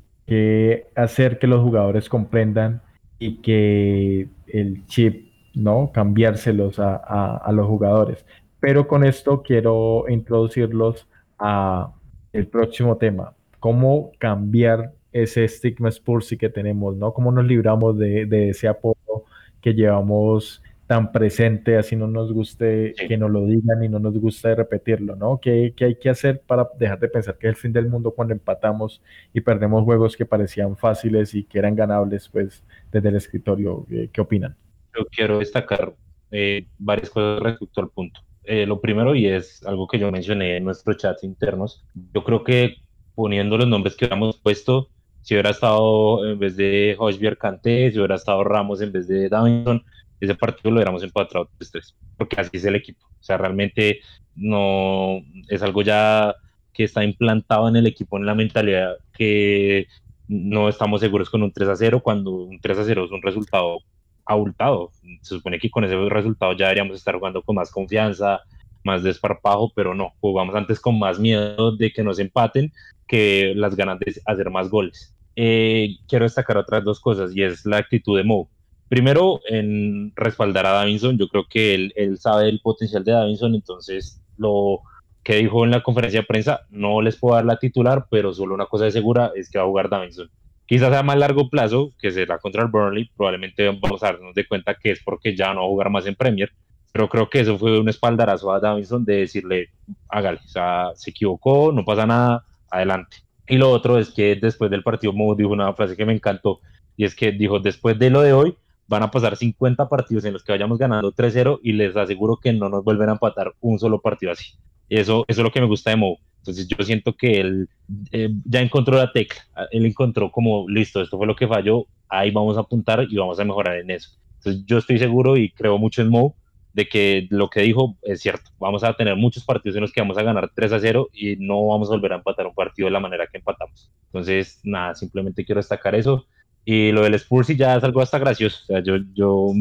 [0.97, 2.81] hacer que los jugadores comprendan
[3.19, 5.91] y que el chip, ¿no?
[5.93, 6.97] Cambiárselos a,
[7.37, 8.25] a los jugadores.
[8.61, 11.93] Pero con esto quiero introducirlos a
[12.33, 17.15] el próximo tema cómo cambiar ese estigma Spursy que tenemos, ¿no?
[17.15, 19.25] Cómo nos libramos de, ese apodo
[19.63, 24.19] que llevamos tan presente, así no nos guste que nos lo digan y no nos
[24.19, 25.41] gusta repetirlo, ¿no?
[25.41, 28.35] ¿Qué, hay que hacer para dejar de pensar que es el fin del mundo cuando
[28.35, 29.01] empatamos
[29.33, 32.63] y perdemos juegos que parecían fáciles y que eran ganables, pues,
[32.95, 33.87] desde el escritorio?
[34.13, 34.57] ¿Qué, opinan?
[34.97, 35.95] Yo quiero destacar
[36.31, 38.21] eh, varias cosas respecto al punto.
[38.45, 42.45] Eh, lo primero, y es algo que yo mencioné en nuestros chats internos, yo creo
[42.45, 42.77] que
[43.15, 44.91] poniendo los nombres que habíamos puesto,
[45.23, 49.29] si hubiera estado en vez de Hosbier Canté, si hubiera estado Ramos en vez de
[49.29, 49.83] Davinson,
[50.21, 53.07] ese partido lo hubiéramos empatado 3-3, porque así es el equipo.
[53.07, 54.01] O sea, realmente
[54.37, 56.35] no es algo ya
[56.73, 59.87] que está implantado en el equipo, en la mentalidad que
[60.29, 63.79] no estamos seguros con un 3 0 cuando un 3 0 es un resultado
[64.25, 64.91] abultado.
[65.23, 68.41] Se supone que con ese resultado ya deberíamos estar jugando con más confianza,
[68.85, 72.73] más desparpajo, pero no, jugamos antes con más miedo de que nos empaten
[73.07, 75.15] que las ganas de hacer más goles.
[75.37, 78.49] Eh, quiero destacar otras dos cosas y es la actitud de Mo.
[78.89, 83.55] Primero, en respaldar a Davinson, yo creo que él, él sabe el potencial de Davinson,
[83.55, 84.83] entonces lo
[85.25, 88.55] que dijo en la conferencia de prensa, no les puedo dar la titular, pero solo
[88.55, 90.31] una cosa de segura es que va a jugar Davinson.
[90.67, 94.47] Quizás a más largo plazo, que será contra el Burnley, probablemente vamos a darnos de
[94.47, 96.53] cuenta que es porque ya no va a jugar más en Premier,
[96.93, 99.71] pero creo que eso fue un espaldarazo a Davinson de decirle,
[100.09, 103.17] hágale, o sea, se equivocó, no pasa nada, adelante.
[103.49, 106.61] Y lo otro es que después del partido Mo dijo una frase que me encantó
[106.97, 108.57] y es que dijo, después de lo de hoy
[108.87, 112.53] van a pasar 50 partidos en los que vayamos ganando 3-0 y les aseguro que
[112.53, 114.53] no nos vuelven a empatar un solo partido así.
[114.89, 116.19] Eso, eso es lo que me gusta de Mo.
[116.39, 117.69] Entonces yo siento que él
[118.13, 122.31] eh, ya encontró la tecla, él encontró como, listo, esto fue lo que falló, ahí
[122.31, 124.11] vamos a apuntar y vamos a mejorar en eso.
[124.37, 126.37] Entonces yo estoy seguro y creo mucho en Mo
[126.75, 128.51] de que lo que dijo es cierto.
[128.59, 131.37] Vamos a tener muchos partidos en los que vamos a ganar 3 a 0 y
[131.37, 133.91] no vamos a volver a empatar un partido de la manera que empatamos.
[134.07, 136.27] Entonces, nada, simplemente quiero destacar eso.
[136.65, 138.61] Y lo del Spurs ya es algo hasta gracioso.
[138.63, 139.53] O sea, yo, yo,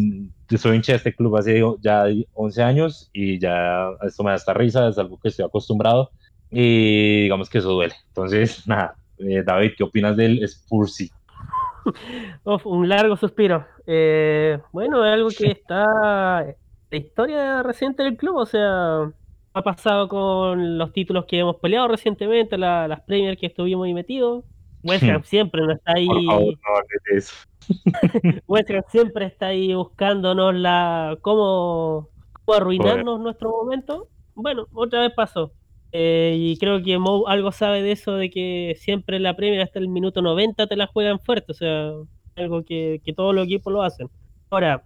[0.57, 4.53] soy hincha de este club hace ya 11 años y ya esto me da esta
[4.53, 6.11] risa, es algo que estoy acostumbrado
[6.49, 7.95] y digamos que eso duele.
[8.09, 11.11] Entonces, nada, eh, David, ¿qué opinas del Spurs?
[12.63, 13.65] un largo suspiro.
[13.85, 16.45] Eh, bueno, es algo que está
[16.91, 19.11] la historia reciente del club, o sea,
[19.53, 24.43] ha pasado con los títulos que hemos peleado recientemente, las Premier que estuvimos ahí metidos.
[24.83, 26.07] West Ham siempre no está ahí.
[28.47, 32.09] West Ham siempre está ahí buscándonos la cómo,
[32.47, 34.09] arruinarnos nuestro momento.
[34.35, 35.53] Bueno, otra vez pasó.
[35.91, 39.79] Eh, y creo que Mo algo sabe de eso, de que siempre la Premier hasta
[39.79, 41.91] el minuto 90 te la juegan fuerte, o sea,
[42.35, 44.09] algo que, que todos los equipos lo hacen.
[44.49, 44.83] Ahora,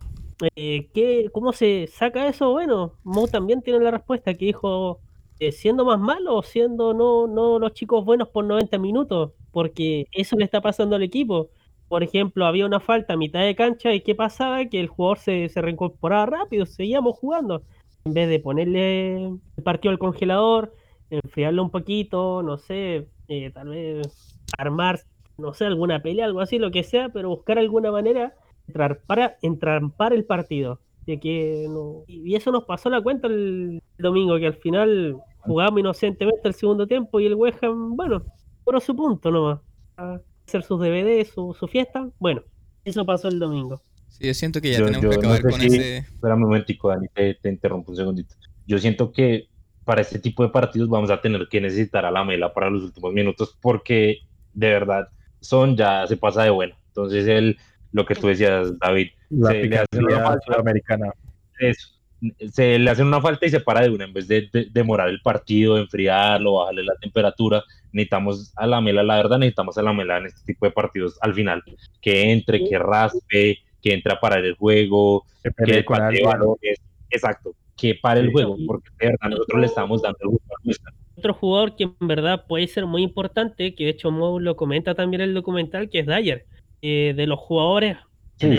[0.55, 2.51] eh, ¿qué, ¿cómo se saca eso?
[2.51, 4.99] Bueno, Mo también tiene la respuesta que dijo,
[5.39, 10.05] eh, siendo más malo o siendo no, no los chicos buenos por 90 minutos, porque
[10.11, 11.49] eso le está pasando al equipo.
[11.87, 14.63] Por ejemplo, había una falta a mitad de cancha y ¿qué pasaba?
[14.65, 17.63] Que el jugador se, se reincorporaba rápido, seguíamos jugando.
[18.05, 20.75] En vez de ponerle el partido al congelador,
[21.09, 24.99] enfriarlo un poquito, no sé, eh, tal vez armar,
[25.39, 28.35] no sé, alguna pelea, algo así, lo que sea, pero buscar alguna manera
[28.67, 30.81] entrar para entrampar el partido.
[31.07, 35.79] De que no, y eso nos pasó la cuenta el domingo, que al final jugamos
[35.79, 38.23] inocentemente el segundo tiempo y el West Ham, bueno,
[38.67, 39.59] por su punto nomás.
[39.95, 42.09] A hacer sus DVD, su, su fiesta.
[42.19, 42.43] Bueno,
[42.83, 43.81] eso pasó el domingo.
[44.09, 45.97] Sí, yo siento que ya tenemos que acabar con ese.
[45.99, 48.35] Espera un momentico, Dani, te, te, interrumpo un segundito.
[48.65, 49.47] Yo siento que
[49.85, 52.83] para este tipo de partidos vamos a tener que necesitar a la mela para los
[52.83, 54.19] últimos minutos porque
[54.53, 55.07] de verdad
[55.39, 56.75] son ya se pasa de bueno.
[56.89, 57.57] Entonces el
[57.93, 59.11] lo que tú decías, David.
[59.29, 59.49] La
[60.59, 61.13] americana.
[61.59, 61.96] Eso.
[62.51, 65.21] Se le hacen una falta y se para de una, en vez de, demorar el
[65.21, 70.17] partido, enfriarlo, bajarle la temperatura, necesitamos a la mela, la verdad, necesitamos a la mela
[70.17, 71.63] en este tipo de partidos al final,
[72.01, 75.85] que entre, que raspe, que entre a parar el juego, que pare
[76.23, 80.53] valores, exacto, que pare el juego, porque de verdad nosotros le estamos dando el gusto
[80.53, 84.55] a Otro jugador que en verdad puede ser muy importante, que de hecho Mo lo
[84.55, 86.45] comenta también en el documental, que es Dyer,
[86.81, 87.97] eh, de los jugadores
[88.39, 88.55] Sí,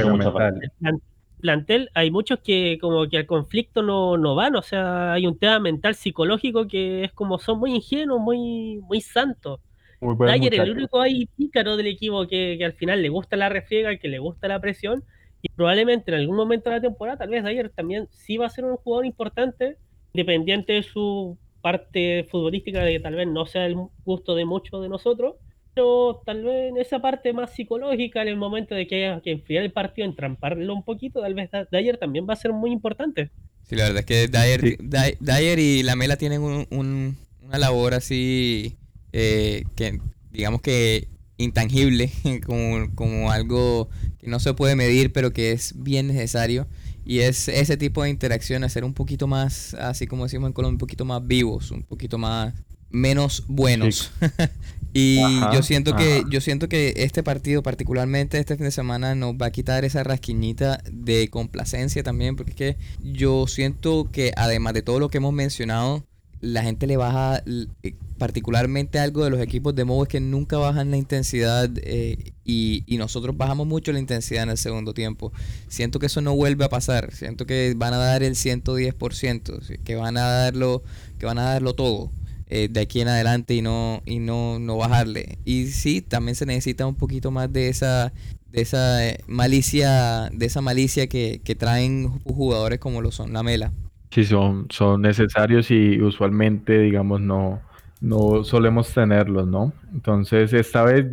[1.39, 5.39] plantel hay muchos que como que al conflicto no, no van, o sea, hay un
[5.39, 9.61] tema mental psicológico que es como son muy ingenuos, muy, muy santos.
[10.01, 13.97] Dyer el único ahí pícaro del equipo que, que, al final le gusta la refriega,
[13.97, 15.03] que le gusta la presión,
[15.43, 18.51] y probablemente en algún momento de la temporada, tal vez Dyer también sí va a
[18.51, 19.77] ser un jugador importante,
[20.13, 24.83] independiente de su parte futbolística, de que tal vez no sea el gusto de muchos
[24.83, 25.37] de nosotros,
[26.25, 29.65] tal vez en esa parte más psicológica, en el momento de que haya que enfriar
[29.65, 33.31] el partido, entramparlo un poquito, tal vez Dyer también va a ser muy importante.
[33.65, 34.79] Sí, la verdad es que Dyer,
[35.21, 38.77] Dyer y Lamela tienen una labor así
[39.13, 39.99] eh, que,
[40.31, 42.11] digamos que intangible,
[42.47, 43.89] como, como algo
[44.19, 46.67] que no se puede medir, pero que es bien necesario.
[47.05, 50.75] Y es ese tipo de interacción, hacer un poquito más, así como decimos en Colombia,
[50.75, 52.53] un poquito más vivos, un poquito más
[52.91, 54.11] menos buenos.
[54.93, 55.21] y
[55.53, 59.47] yo siento que yo siento que este partido particularmente este fin de semana nos va
[59.47, 64.83] a quitar esa rasquiñita de complacencia también porque es que yo siento que además de
[64.83, 66.05] todo lo que hemos mencionado
[66.41, 67.43] la gente le baja
[67.83, 72.33] eh, particularmente algo de los equipos de modo es que nunca bajan la intensidad eh,
[72.45, 75.33] y, y, nosotros bajamos mucho la intensidad en el segundo tiempo.
[75.69, 77.13] Siento que eso no vuelve a pasar.
[77.13, 80.83] Siento que van a dar el 110%, que van a darlo,
[81.19, 82.11] que van a darlo todo.
[82.51, 85.39] Eh, de aquí en adelante y no y no, no bajarle.
[85.45, 88.13] Y sí, también se necesita un poquito más de esa
[88.51, 93.43] de esa eh, malicia de esa malicia que, que traen jugadores como lo son la
[93.43, 93.73] Mela.
[94.11, 97.61] Sí, son, son necesarios y usualmente, digamos, no,
[98.01, 99.75] no solemos tenerlos, ¿no?
[99.93, 101.05] Entonces, esta vez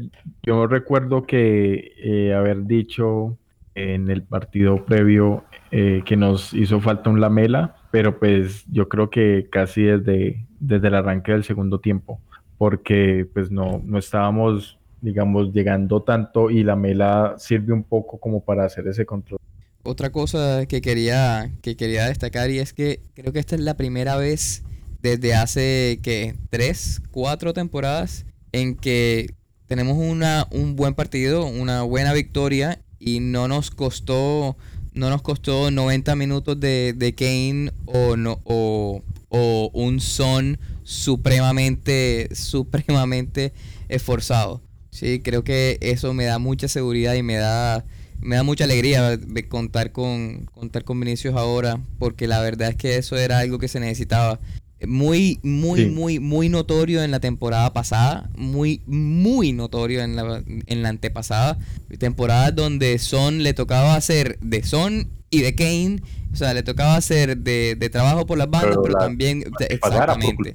[0.44, 3.38] yo recuerdo que eh, haber dicho
[3.76, 9.50] en el partido previo que nos hizo falta un Lamela, pero pues yo creo que
[9.52, 12.20] casi desde, desde el arranque del segundo tiempo,
[12.58, 18.44] porque pues no, no estábamos, digamos, llegando tanto y la mela sirve un poco como
[18.44, 19.40] para hacer ese control.
[19.84, 23.76] Otra cosa que quería, que quería destacar y es que creo que esta es la
[23.76, 24.64] primera vez
[25.02, 29.28] desde hace que tres, cuatro temporadas en que
[29.68, 34.58] tenemos una, un buen partido, una buena victoria y no nos costó
[34.96, 39.04] no nos costó 90 minutos de, de Kane o, no, o,
[39.38, 43.54] o un son supremamente, supremamente
[43.90, 44.62] esforzado.
[44.92, 47.84] Sí, creo que eso me da mucha seguridad y me da,
[48.22, 52.76] me da mucha alegría de contar con, contar con Vinicius ahora, porque la verdad es
[52.78, 54.40] que eso era algo que se necesitaba.
[54.86, 60.84] Muy, muy, muy, muy notorio en la temporada pasada, muy, muy notorio en la, en
[60.84, 61.58] la antepasada.
[61.98, 66.02] Temporada donde Son le tocaba hacer de Son y de Kane
[66.36, 69.46] o sea, le tocaba hacer de, trabajo por las bandas, pero, también...
[69.70, 70.52] exactamente.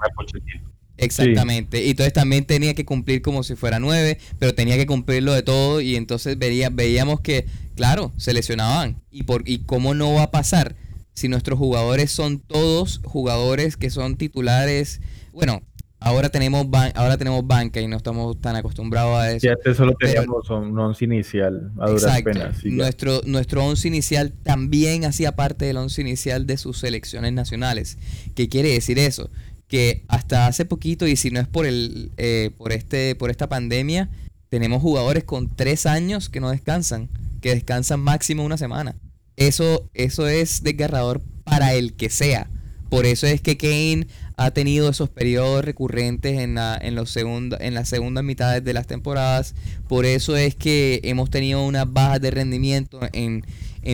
[0.98, 1.83] Exactamente.
[1.83, 5.42] Y entonces también tenía que cumplir como si fuera nueve, pero tenía que cumplirlo de
[5.42, 9.00] todo y entonces veía, veíamos que, claro, se lesionaban.
[9.11, 10.76] ¿Y, por, ¿Y cómo no va a pasar
[11.14, 15.01] si nuestros jugadores son todos jugadores que son titulares?
[15.33, 15.62] Bueno,
[16.03, 19.46] Ahora tenemos, ahora tenemos banca y no estamos tan acostumbrados a eso.
[19.46, 22.64] Ya antes solo teníamos un once inicial, a duras penas.
[22.64, 27.99] nuestro, nuestro once inicial también hacía parte del once inicial de sus selecciones nacionales.
[28.35, 29.29] ¿Qué quiere decir eso?
[29.68, 33.51] Que hasta hace poquito, y si no es por, el, eh, por, este, por esta
[33.51, 34.09] pandemia,
[34.49, 37.11] tenemos jugadores con tres años que no descansan,
[37.42, 38.96] que descansan máximo una semana.
[39.40, 42.50] Eso, eso es desgarrador para el que sea.
[42.90, 47.74] Por eso es que Kane ha tenido esos periodos recurrentes en, la, en, los en
[47.74, 49.54] las segundas mitades de las temporadas.
[49.88, 53.42] Por eso es que hemos tenido unas bajas de rendimiento en,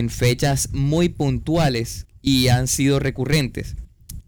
[0.09, 3.77] fechas muy puntuales y han sido recurrentes.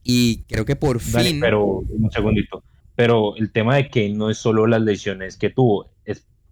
[0.05, 1.41] Y creo que por fin...
[1.41, 2.63] Pero un segundito.
[2.95, 5.89] Pero el tema de que no es solo las lesiones que tuvo,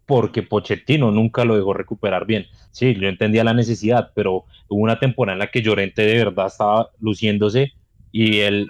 [0.07, 2.47] porque Pochettino nunca lo dejó recuperar bien.
[2.71, 6.47] Sí, yo entendía la necesidad, pero hubo una temporada en la que Llorente de verdad
[6.47, 7.73] estaba luciéndose
[8.11, 8.67] y él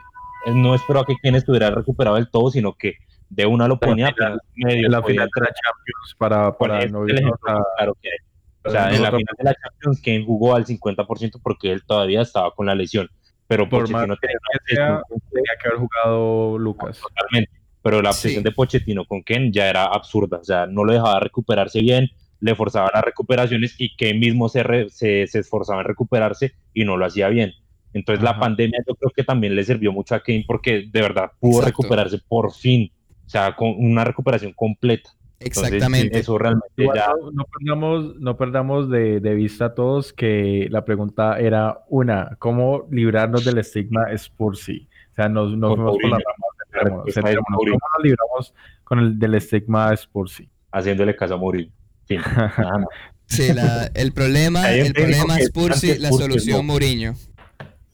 [0.47, 2.95] no esperó a que quien estuviera recuperado del todo, sino que
[3.29, 4.13] de una lo ponía
[4.55, 8.17] medio en la final de la Champions para, para no claro que hay.
[8.65, 12.21] O sea, en la final de la Champions, Kane jugó al 50% porque él todavía
[12.21, 13.09] estaba con la lesión.
[13.47, 16.99] Pero por Pochettino tenía, tenía, que haber jugado Lucas.
[16.99, 17.57] Totalmente.
[17.82, 20.38] Pero la obsesión de Pochettino con Ken ya era absurda.
[20.38, 22.09] O sea, no lo dejaba recuperarse bien,
[22.39, 26.97] le forzaba las recuperaciones y Ken mismo se, se, se esforzaba en recuperarse y no
[26.97, 27.53] lo hacía bien.
[27.93, 31.32] Entonces la pandemia yo creo que también le sirvió mucho a Kane porque de verdad
[31.39, 32.91] pudo recuperarse por fin,
[33.25, 35.09] o sea, con una recuperación completa.
[35.39, 36.17] Exactamente.
[36.17, 37.09] eso realmente ya...
[37.32, 42.88] No, perdamos, no perdamos de, de, vista a todos que la pregunta era una, ¿cómo
[42.89, 44.88] librarnos del estigma Spursy?
[45.11, 46.47] O sea, nos, nos fuimos por la rama.
[46.84, 48.53] ¿Cómo nos libramos
[48.84, 50.49] con el del estigma Spursy?
[50.71, 51.71] Haciéndole caso a Mourinho.
[52.05, 52.21] Fin.
[53.25, 57.13] sí, la, el problema, el problema Spursy, la solución Mourinho.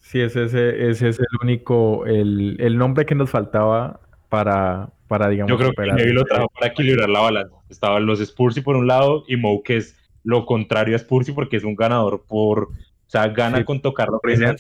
[0.02, 5.30] Sí, ese, ese, ese es el único, el, el nombre que nos faltaba para, para
[5.30, 7.56] digamos, Yo creo que Neville lo trajo para equilibrar la balanza.
[7.70, 11.58] Estaban los Spursy por un lado y Mou, que es lo contrario a Spursy porque
[11.58, 12.70] es un ganador por, o
[13.08, 14.56] sea, gana con tocar la presa.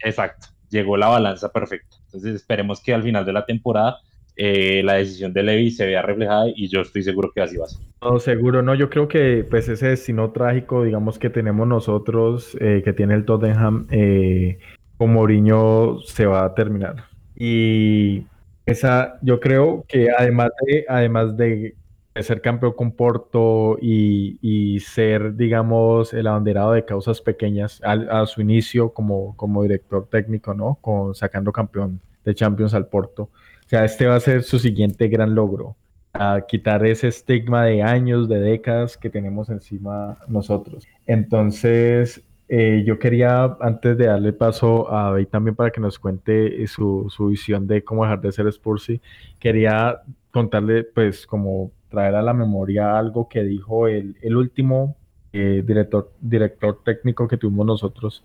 [0.00, 1.96] exacto, llegó la balanza perfecta.
[2.06, 3.98] Entonces esperemos que al final de la temporada
[4.38, 7.64] eh, la decisión de Levy se vea reflejada y yo estoy seguro que así va
[7.64, 7.80] a ser.
[8.02, 12.82] No, seguro, no, yo creo que pues ese destino trágico, digamos, que tenemos nosotros, eh,
[12.84, 14.58] que tiene el Tottenham, eh,
[14.98, 17.04] con Mourinho se va a terminar.
[17.34, 18.24] Y
[18.66, 21.74] esa, yo creo que además de, además de
[22.22, 28.92] ser campeón con Porto y, ser, digamos, el abanderado de causas pequeñas a, su inicio
[28.92, 30.78] como, como director técnico, ¿no?
[30.80, 33.24] Con, sacando campeón de Champions al Porto.
[33.24, 35.76] O sea, este va a ser su siguiente gran logro,
[36.12, 40.86] a quitar ese estigma de años, de décadas que tenemos encima nosotros.
[41.06, 46.62] Entonces, eh, yo quería, antes de darle paso a David también para que nos cuente
[46.62, 49.00] eh, su, su visión de cómo dejar de ser Spursy,
[49.40, 50.00] quería
[50.30, 54.96] contarle, pues, como traer a la memoria algo que dijo el, el último
[55.32, 58.24] eh, director, director técnico que tuvimos nosotros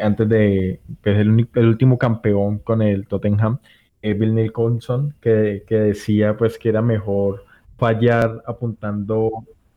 [0.00, 3.58] antes de, pues, el, el último campeón con el Tottenham,
[4.02, 7.44] Bill Nicholson, que, que, decía pues que era mejor
[7.76, 9.30] fallar apuntando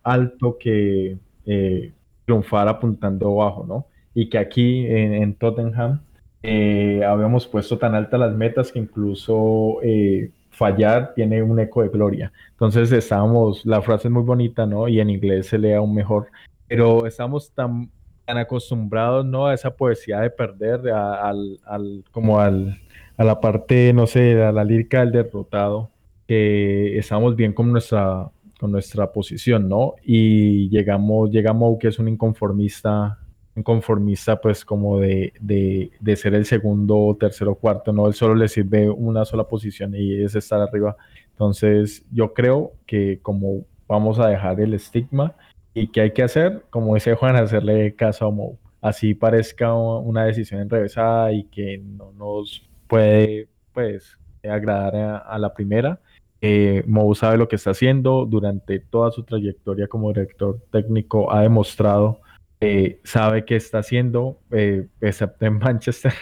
[0.04, 1.94] alto que eh,
[2.26, 3.88] triunfar apuntando bajo, ¿no?
[4.14, 6.02] Y que aquí en, Tottenham
[6.44, 11.90] eh, habíamos puesto tan altas las metas que incluso eh, fallar tiene un eco de
[11.90, 12.32] gloria.
[12.52, 14.88] Entonces estábamos, la frase es muy bonita, ¿no?
[14.90, 16.28] Y en inglés se lee aún mejor,
[16.68, 17.90] pero estamos tan,
[18.26, 19.48] tan acostumbrados, ¿no?
[19.48, 22.78] A esa poesía de perder, al, al, como al
[23.20, 25.92] a la parte, no sé, a la lírica del derrotado,
[26.26, 29.96] que estamos bien con nuestra, con nuestra posición, ¿no?
[30.04, 33.20] Y llegamos, llegamos que es un inconformista,
[33.64, 38.08] conformista pues como de, de, de, ser el segundo, tercero, cuarto, ¿no?
[38.08, 40.96] Él solo le sirve una sola posición y es estar arriba.
[41.32, 45.36] Entonces yo creo que como vamos a dejar el estigma
[45.74, 48.58] y que hay que hacer, como dice Juan, hacerle caso a Mo.
[48.82, 56.00] Así parezca una decisión enrevesada y que no nos puede pues agradar a, la primera.
[56.42, 61.42] Eh, Mou sabe lo que está haciendo durante toda su trayectoria como director técnico, ha
[61.42, 62.22] demostrado,
[62.62, 66.14] eh, sabe qué está haciendo, eh, excepto en Manchester,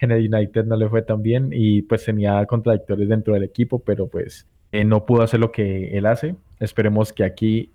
[0.00, 3.78] en el United no le fue tan bien y pues tenía contradictores dentro del equipo,
[3.78, 6.36] pero pues eh, no pudo hacer lo que él hace.
[6.60, 7.70] Esperemos que aquí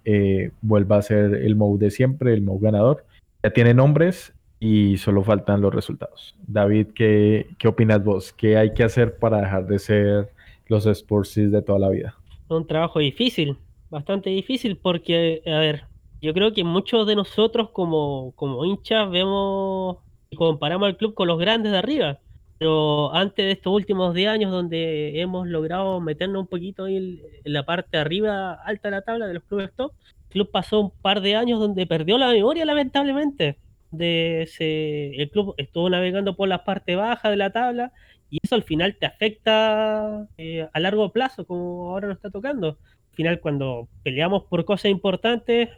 [0.62, 3.06] vuelva a ser el Mou de siempre, el Mou ganador.
[3.44, 6.36] Ya tiene nombres, y solo faltan los resultados.
[6.48, 8.34] David, ¿qué, qué opinas vos?
[8.34, 10.30] ¿Qué hay que hacer para dejar de ser
[10.68, 12.16] los Sportsis de toda la vida?
[12.50, 13.58] Un trabajo difícil,
[13.90, 15.84] bastante difícil, porque, a ver,
[16.22, 19.98] yo creo que muchos de nosotros como, como hinchas vemos
[20.30, 22.20] y comparamos al club con los grandes de arriba.
[22.58, 27.66] Pero antes de estos últimos 10 años donde hemos logrado meternos un poquito en la
[27.66, 29.94] parte arriba alta de la tabla de los clubes top,
[30.24, 33.58] el club pasó un par de años donde perdió la memoria lamentablemente
[33.92, 37.92] de ese, el club estuvo navegando por la parte baja de la tabla
[38.30, 42.78] y eso al final te afecta eh, a largo plazo, como ahora nos está tocando.
[43.10, 45.70] Al final, cuando peleamos por cosas importantes,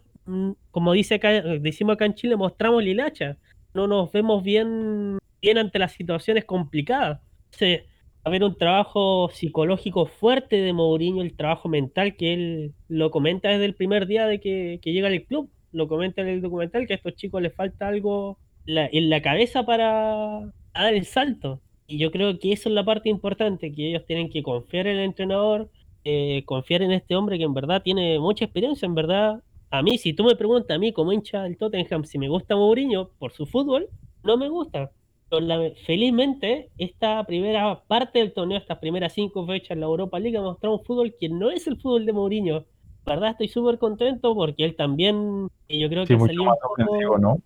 [0.72, 3.38] como dice acá, decimos acá en Chile, mostramos el hacha.
[3.74, 7.19] No nos vemos bien, bien ante las situaciones complicadas.
[7.61, 13.49] A haber un trabajo psicológico fuerte de Mourinho, el trabajo mental que él lo comenta
[13.49, 16.86] desde el primer día de que, que llega al club lo comenta en el documental,
[16.86, 21.61] que a estos chicos les falta algo en la cabeza para dar el salto.
[21.88, 24.97] Y yo creo que eso es la parte importante, que ellos tienen que confiar en
[24.97, 25.69] el entrenador,
[26.03, 29.41] eh, confiar en este hombre que en verdad tiene mucha experiencia, en verdad.
[29.72, 32.55] A mí, si tú me preguntas a mí como hincha del Tottenham si me gusta
[32.55, 33.88] Mourinho por su fútbol,
[34.24, 34.91] no me gusta.
[35.30, 40.38] Pero felizmente, esta primera parte del torneo, estas primeras cinco fechas en la Europa League,
[40.38, 42.65] ha mostrado un fútbol que no es el fútbol de Mourinho
[43.05, 47.38] verdad estoy súper contento porque él también, yo creo que salió un poco, ¿no?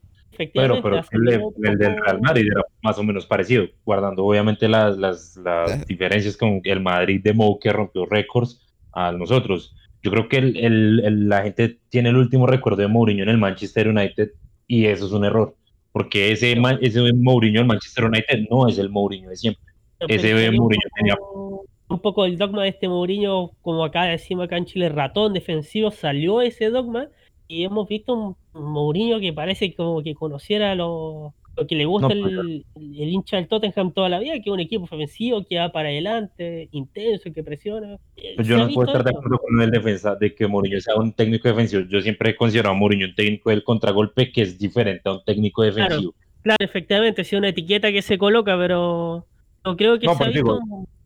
[0.53, 5.37] Pero, pero el, del Real Madrid era más o menos parecido, guardando obviamente las, las,
[5.37, 8.61] las diferencias con el Madrid de Mou que rompió récords
[8.91, 9.73] a nosotros.
[10.05, 13.87] Yo creo que el, la gente tiene el último recuerdo de Mourinho en el Manchester
[13.87, 14.33] United
[14.67, 15.55] y eso es un error.
[15.91, 19.63] porque ese, ese Mourinho del Manchester United no es el Mourinho de siempre.
[20.07, 21.15] ese Mourinho tenía
[21.87, 25.89] un poco el dogma de este Mourinho, como acá decimos acá en Chile, ratón defensivo,
[25.89, 27.07] salió ese dogma
[27.47, 32.13] y hemos visto un Mourinho que parece como que conociera lo, lo que le gusta
[32.13, 35.89] el, hincha del Tottenham toda la vida, que es un equipo ofensivo que va para
[35.89, 37.97] adelante, intenso, que presiona.
[38.35, 41.13] Pues yo no puedo estar de acuerdo con el defensa de que Mourinho sea un
[41.13, 41.83] técnico defensivo.
[41.89, 45.23] Yo siempre he considerado a Mourinho un técnico del contragolpe que es diferente a un
[45.23, 46.13] técnico defensivo.
[46.41, 49.25] Claro, efectivamente, es una etiqueta que se coloca, pero
[49.63, 50.31] no creo que sea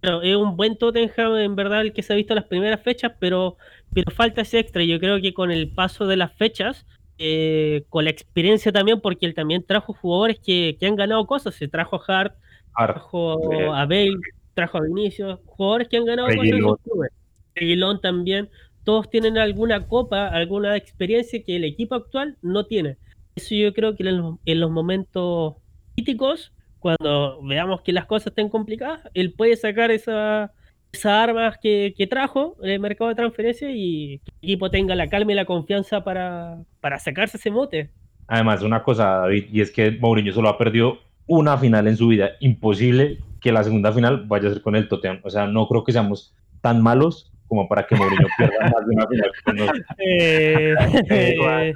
[0.02, 3.58] es un buen Tottenham, en verdad, el que se ha visto las primeras fechas, pero,
[3.94, 4.84] pero falta ese extra.
[4.84, 6.86] Yo creo que con el paso de las fechas,
[7.20, 11.54] eh, con la experiencia también, porque él también trajo jugadores que, han ganado cosas.
[11.56, 12.36] Se trajo a Hart,
[12.76, 14.18] trajo eh, a Bale,
[14.54, 18.02] trajo a Vinicius, jugadores que han ganado cosas en sus clubes.
[18.02, 18.50] también.
[18.86, 22.98] Todos tienen alguna copa, alguna experiencia que el equipo actual no tiene.
[23.36, 25.56] Eso yo creo que en los momentos
[25.96, 30.54] críticos cuando veamos que las cosas estén complicadas, él puede sacar esa,
[30.92, 35.08] esas armas que, trajo en el mercado de transferencia y que el equipo tenga la
[35.08, 37.90] calma y la confianza para, para sacarse ese mote.
[38.28, 42.08] Además, una cosa, David, y es que Mourinho solo ha perdido una final en su
[42.08, 42.32] vida.
[42.40, 45.22] Imposible que la segunda final vaya a ser con el Tottenham.
[45.24, 48.96] O sea, no creo que seamos tan malos como para que Mourinho pierda más de
[48.96, 49.86] una final con nosotros.
[50.00, 50.76] Eh,
[51.10, 51.74] eh,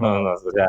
[0.00, 0.66] no, no, o sea,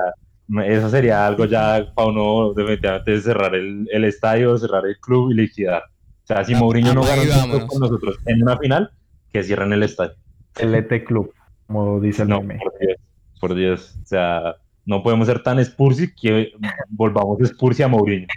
[0.66, 5.36] eso sería algo ya para uno definitivamente cerrar el, el, estadio, cerrar el club y
[5.36, 5.84] liquidar.
[6.32, 8.90] O sea, si Mourinho no gana con nosotros en una final,
[9.34, 10.16] que cierren el estadio.
[10.58, 11.34] El ET Club,
[11.68, 12.98] como dice el no, Por Dios,
[13.42, 14.00] por Dios.
[14.02, 14.56] O sea,
[14.86, 16.54] no podemos ser tan Spursi que
[16.90, 18.28] volvamos Spursi a Mourinho.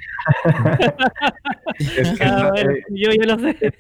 [1.78, 2.52] es que ah,
[2.90, 3.74] yo, yo lo sé.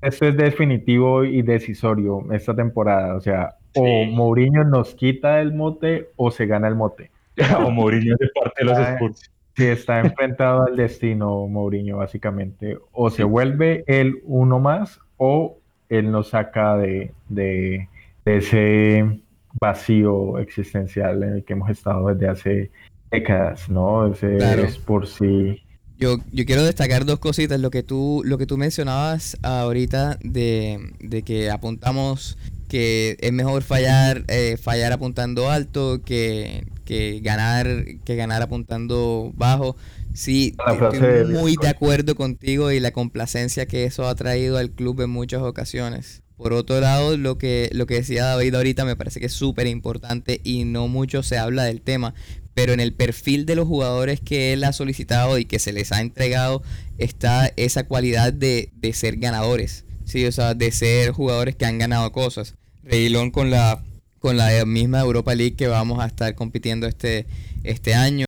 [0.00, 3.16] Esto es definitivo y decisorio esta temporada.
[3.16, 7.10] O sea, o Mourinho nos quita el mote o se gana el mote.
[7.58, 9.30] o Mourinho de parte de los Spurs.
[9.62, 12.78] Sí, está enfrentado al destino Mourinho, básicamente.
[12.92, 15.58] O se vuelve él uno más, o
[15.88, 17.88] él nos saca de, de,
[18.24, 19.20] ese
[19.60, 22.70] vacío existencial en el que hemos estado desde hace
[23.10, 24.12] décadas, ¿no?
[24.12, 25.62] Ese es por sí.
[25.98, 27.60] Yo, yo, quiero destacar dos cositas.
[27.60, 32.36] Lo que tú, lo que tú mencionabas ahorita de, de que apuntamos
[32.72, 39.76] que es mejor fallar, eh, fallar apuntando alto que, que, ganar, que ganar apuntando bajo.
[40.14, 45.00] Sí, estoy muy de acuerdo contigo y la complacencia que eso ha traído al club
[45.00, 46.22] en muchas ocasiones.
[46.36, 49.68] Por otro lado, lo que, lo que decía David ahorita me parece que es súper
[49.68, 52.14] importante y no mucho se habla del tema,
[52.52, 55.92] pero en el perfil de los jugadores que él ha solicitado y que se les
[55.92, 56.62] ha entregado
[56.98, 60.26] está esa cualidad de, de ser ganadores, ¿sí?
[60.26, 62.56] o sea, de ser jugadores que han ganado cosas.
[62.82, 63.84] Reguilón con la
[64.22, 67.26] con la misma Europa League que vamos a estar compitiendo este,
[67.64, 68.24] este año.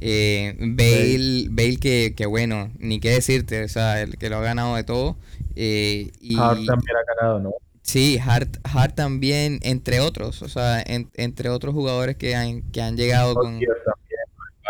[0.00, 4.42] Eh, Bale, Bale que, que, bueno, ni qué decirte, o sea, el que lo ha
[4.42, 5.16] ganado de todo.
[5.54, 7.54] Eh, y, Hart también ha ganado, ¿no?
[7.82, 12.96] Sí, Hart, Hart también, entre otros, o sea, entre otros jugadores que han, que han
[12.96, 13.60] llegado con...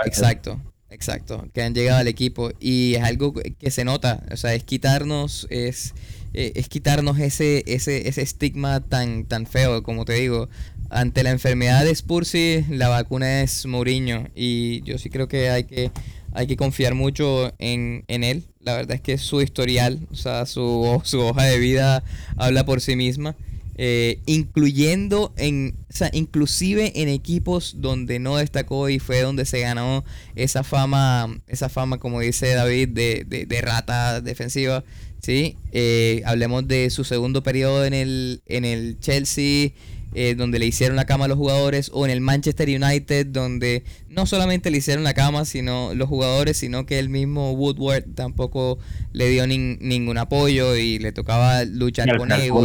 [0.05, 0.61] Exacto,
[0.91, 4.64] exacto, que han llegado al equipo y es algo que se nota, o sea, es
[4.64, 5.95] quitarnos, es
[6.35, 10.49] eh, es quitarnos ese, ese, ese estigma tan, tan feo, como te digo.
[10.91, 14.29] Ante la enfermedad de Spursi, la vacuna es Mourinho.
[14.35, 15.91] Y yo sí creo que hay que,
[16.33, 18.45] hay que confiar mucho en, él.
[18.61, 22.05] La verdad es que su historial, o sea, su, su hoja de vida
[22.37, 23.37] habla por sí misma.
[23.81, 29.61] Eh, incluyendo en, o sea, inclusive en equipos donde no destacó y fue donde se
[29.61, 30.05] ganó
[30.35, 34.83] esa fama, esa fama, como dice David, de, de, de rata defensiva.
[35.23, 35.57] ¿Sí?
[35.73, 39.71] Eh, hablemos de su segundo periodo en el, en el Chelsea,
[40.14, 43.85] eh, donde le hicieron la cama a los jugadores, o en el Manchester United, donde
[44.09, 48.79] no solamente le hicieron la cama sino los jugadores, sino que el mismo Woodward tampoco
[49.12, 52.64] le dio ningún apoyo y le tocaba luchar con ellos.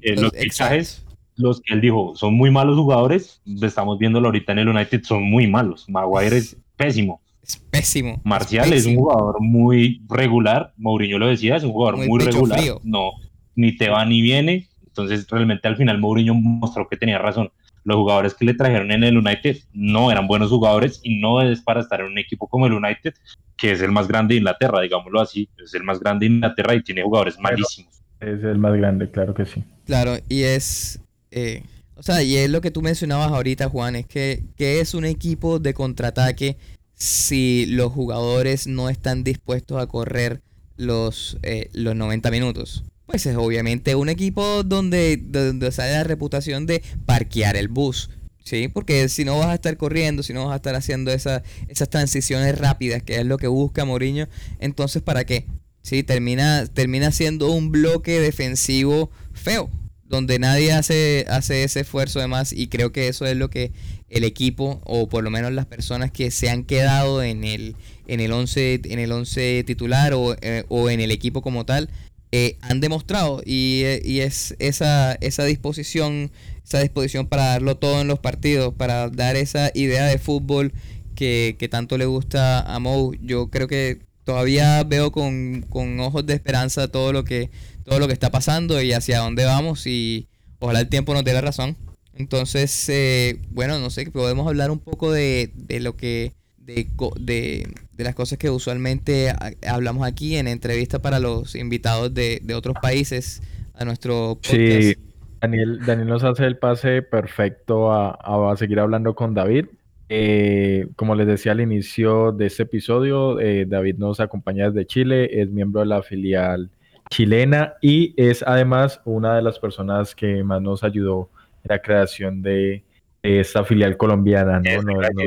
[0.00, 4.68] los fichajes, los que él dijo, son muy malos jugadores, estamos viéndolo ahorita en el
[4.68, 5.88] United, son muy malos.
[5.88, 7.20] Maguire es pésimo.
[7.48, 8.20] Es pésimo.
[8.24, 10.74] Marcial es, un jugador muy regular.
[10.76, 12.60] Mourinho lo decía, es un jugador muy, regular.
[12.82, 13.12] No,
[13.54, 14.68] ni te va ni viene.
[14.86, 17.50] Entonces, realmente al final Mourinho mostró que tenía razón.
[17.84, 21.62] Los jugadores que le trajeron en el United no eran buenos jugadores y no es
[21.62, 23.14] para estar en un equipo como el United,
[23.56, 25.48] que es el más grande de Inglaterra, digámoslo así.
[25.64, 28.02] Es el más grande de Inglaterra y tiene jugadores malísimos.
[28.20, 29.64] Es el más grande, claro que sí.
[29.86, 31.00] Claro, y es.
[31.30, 31.62] Eh,
[31.94, 35.04] o sea, y es lo que tú mencionabas ahorita, Juan, es que, que es un
[35.04, 36.56] equipo de contraataque
[36.98, 40.42] si los jugadores no están dispuestos a correr
[40.76, 42.84] los, eh, los 90 minutos.
[43.06, 48.10] Pues es obviamente un equipo donde, donde sale la reputación de parquear el bus.
[48.44, 51.42] Sí, porque si no vas a estar corriendo, si no vas a estar haciendo esa,
[51.68, 54.26] esas transiciones rápidas, que es lo que busca Mourinho,
[54.58, 55.46] entonces ¿para qué?
[55.82, 59.70] Sí, termina, termina siendo un bloque defensivo feo,
[60.08, 63.72] donde nadie hace, hace ese esfuerzo de más y creo que eso es lo que
[64.08, 68.20] el equipo, o por lo menos las personas que se han quedado en el, en
[68.20, 71.90] el 11 en el once titular o, eh, o en el equipo como tal,
[72.32, 76.30] eh, han demostrado y, y, es esa, esa disposición
[76.62, 80.72] esa disposición para darlo todo en los partidos para dar esa idea de fútbol
[81.14, 83.12] que, que tanto le gusta a Mou.
[83.20, 87.50] Yo creo que todavía veo con, con, ojos de esperanza todo lo que
[87.88, 90.28] todo lo que está pasando y hacia dónde vamos y
[90.58, 91.76] ojalá el tiempo nos dé la razón
[92.14, 96.86] entonces eh, bueno no sé podemos hablar un poco de, de lo que de,
[97.18, 99.32] de, de, las cosas que usualmente
[99.66, 103.40] hablamos aquí en entrevistas para los invitados de, de otros países
[103.72, 104.50] a nuestro podcast.
[104.50, 104.94] Sí,
[105.40, 109.64] Daniel, Daniel nos hace el pase perfecto a, a seguir hablando con David.
[110.10, 115.40] Eh, como les decía al inicio de este episodio, eh, David nos acompaña desde Chile,
[115.40, 116.70] es miembro de la filial
[117.10, 121.30] chilena y es además una de las personas que más nos ayudó
[121.64, 122.84] en la creación de
[123.22, 124.60] esta filial colombiana.
[124.60, 124.82] ¿no?
[124.82, 125.22] no, no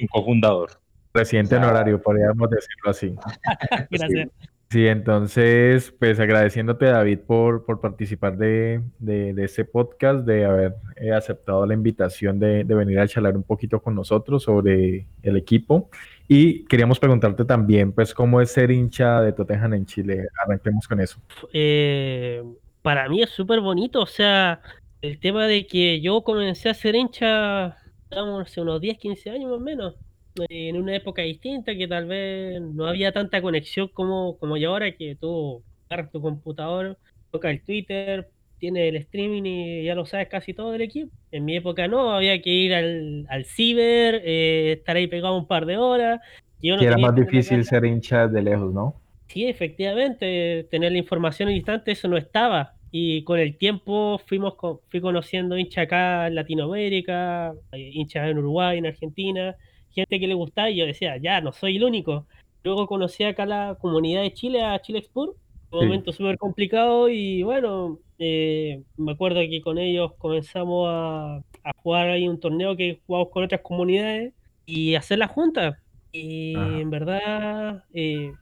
[0.00, 0.70] un cofundador.
[1.12, 3.14] Presidente honorario, podríamos decirlo así.
[3.90, 4.28] Gracias.
[4.70, 10.76] Sí, entonces, pues agradeciéndote, David, por, por participar de, de, de este podcast, de haber
[10.94, 15.36] eh, aceptado la invitación de, de, venir a charlar un poquito con nosotros sobre el
[15.36, 15.90] equipo.
[16.32, 20.28] Y queríamos preguntarte también, pues, ¿cómo es ser hincha de Tottenham en Chile?
[20.40, 21.18] Arranquemos con eso.
[21.52, 22.40] Eh,
[22.82, 24.60] para mí es súper bonito, o sea,
[25.02, 27.76] el tema de que yo comencé a ser hincha,
[28.08, 29.96] digamos, hace unos 10, 15 años más o menos
[30.48, 34.92] en una época distinta que tal vez no había tanta conexión como, como hay ahora,
[34.92, 35.64] que tú
[36.12, 36.96] tu computador,
[37.32, 38.30] toca el Twitter,
[38.60, 41.10] tiene el streaming y ya lo sabes casi todo del equipo.
[41.32, 45.46] En mi época no, había que ir al, al ciber, eh, estar ahí pegado un
[45.46, 46.20] par de horas.
[46.62, 48.94] Yo no era más difícil ser hincha de lejos, ¿no?
[49.28, 52.74] Sí, efectivamente, tener la información instante, eso no estaba.
[52.92, 54.54] Y con el tiempo fuimos
[54.88, 59.56] fui conociendo hinchas acá en Latinoamérica, eh, hinchas en Uruguay, en Argentina,
[59.90, 62.26] gente que le gustaba y yo decía, ya, no soy el único.
[62.62, 65.34] Luego conocí acá la comunidad de Chile, a Chile Expur,
[65.70, 71.72] un momento súper complicado y bueno, eh, me acuerdo que con ellos comenzamos a, a,
[71.82, 74.32] jugar ahí un torneo que jugamos con otras comunidades
[74.66, 75.80] y hacer la junta.
[76.12, 76.80] Y Ajá.
[76.80, 78.32] en verdad eh,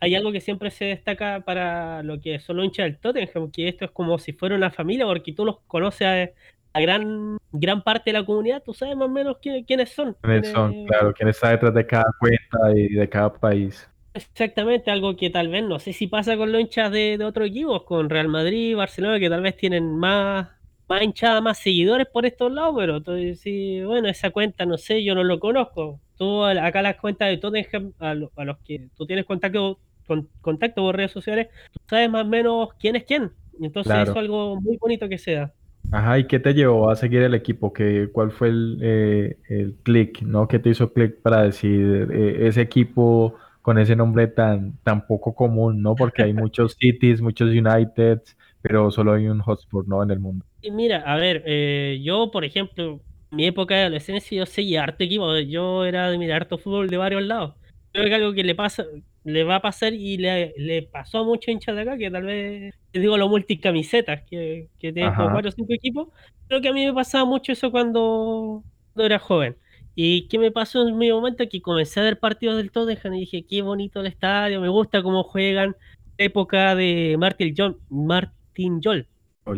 [0.00, 3.68] hay algo que siempre se destaca para lo que son los hinchas del Tottenham, que
[3.68, 7.82] esto es como si fuera una familia, porque tú los conoces a, a gran, gran
[7.82, 10.16] parte de la comunidad, tú sabes más o menos quién, quiénes son.
[10.20, 10.86] ¿Quiénes son?
[10.86, 13.88] Claro, quién está detrás de cada cuenta y de cada país.
[14.14, 17.48] Exactamente, algo que tal vez no sé si pasa con los hinchas de, de otros
[17.48, 20.48] equipos, con Real Madrid, Barcelona, que tal vez tienen más,
[20.88, 25.16] más hinchada, más seguidores por estos lados, pero decís, bueno, esa cuenta no sé, yo
[25.16, 26.00] no lo conozco.
[26.16, 30.28] Tú acá las cuentas de Tottenham, a, lo, a los que tú tienes contacto, con,
[30.40, 33.32] contacto por redes sociales, tú sabes más o menos quién es quién.
[33.60, 34.02] Entonces claro.
[34.02, 35.52] eso es algo muy bonito que se da.
[35.90, 37.72] Ajá, ¿y qué te llevó a seguir el equipo?
[37.72, 40.46] ¿Qué, ¿Cuál fue el, eh, el click, ¿no?
[40.46, 43.34] ¿Qué te hizo click para decir eh, ese equipo
[43.64, 45.94] con ese nombre tan, tan poco común, ¿no?
[45.94, 50.02] Porque hay muchos Cities, muchos Uniteds, pero solo hay un Hotspur, ¿no?
[50.02, 50.44] En el mundo.
[50.60, 53.00] Y mira, a ver, eh, yo, por ejemplo,
[53.30, 56.90] en mi época de adolescencia, yo seguía harto equipo, yo era de mirar harto fútbol
[56.90, 57.54] de varios lados.
[57.90, 58.84] Creo que algo que le pasa,
[59.24, 62.24] le va a pasar y le, le pasó a muchos hinchas de acá, que tal
[62.24, 66.08] vez, les digo, los multicamisetas, que, que tienen como cuatro o cinco equipos.
[66.48, 68.62] Creo que a mí me pasaba mucho eso cuando,
[68.92, 69.56] cuando era joven.
[69.94, 71.44] ¿Y qué me pasó en mi momento?
[71.48, 75.02] Que comencé a ver partidos del Tottenham y dije, qué bonito el estadio, me gusta
[75.02, 75.76] cómo juegan.
[76.18, 79.06] Época de Martin John, Martin Jol.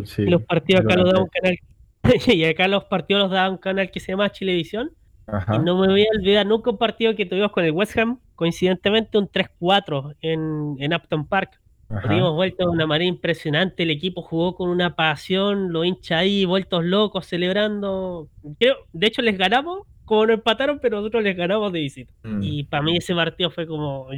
[0.04, 1.58] Sí, los partidos acá los daba un canal.
[2.26, 4.90] y acá los partidos los daba un canal que se llama Chilevisión.
[5.26, 5.56] Ajá.
[5.56, 8.20] Y no me voy a olvidar nunca un partido que tuvimos con el West Ham,
[8.36, 11.60] coincidentemente un 3-4 en, en Upton Park.
[12.08, 16.44] Dimos vuelta de una manera impresionante, el equipo jugó con una pasión, los hinchas ahí,
[16.44, 18.28] vueltos locos, celebrando.
[18.58, 22.12] Creo, de hecho, les ganamos, como no empataron, pero nosotros les ganamos de visita.
[22.22, 22.40] Mm.
[22.42, 24.08] Y para mí ese partido fue como.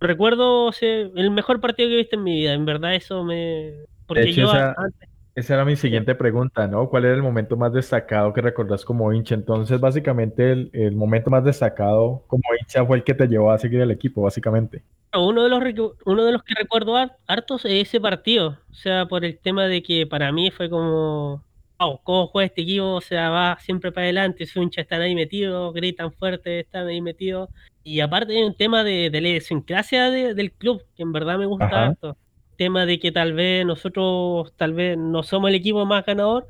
[0.00, 3.22] Recuerdo o sea, el mejor partido que he visto en mi vida, en verdad, eso
[3.22, 3.74] me.
[4.06, 4.74] Porque hecho, yo esa...
[4.76, 6.88] antes esa era mi siguiente pregunta, ¿no?
[6.88, 9.34] ¿Cuál era el momento más destacado que recordás como hincha?
[9.34, 13.58] Entonces, básicamente, el, el, momento más destacado como hincha fue el que te llevó a
[13.58, 14.84] seguir el equipo, básicamente.
[15.12, 15.60] Uno de los,
[16.04, 18.58] uno de los que recuerdo hartos es ese partido.
[18.70, 21.42] O sea, por el tema de que para mí fue como,
[21.86, 22.94] wow, ¿cómo juega este equipo?
[22.94, 27.00] O sea, va siempre para adelante, sus hinchas están ahí metidos, gritan fuerte, están ahí
[27.00, 27.48] metidos.
[27.82, 31.38] Y aparte hay un tema de, de la idiosincrasia de, del club, que en verdad
[31.38, 31.86] me gusta Ajá.
[31.86, 32.16] harto
[32.56, 36.46] tema de que tal vez nosotros tal vez no somos el equipo más ganador,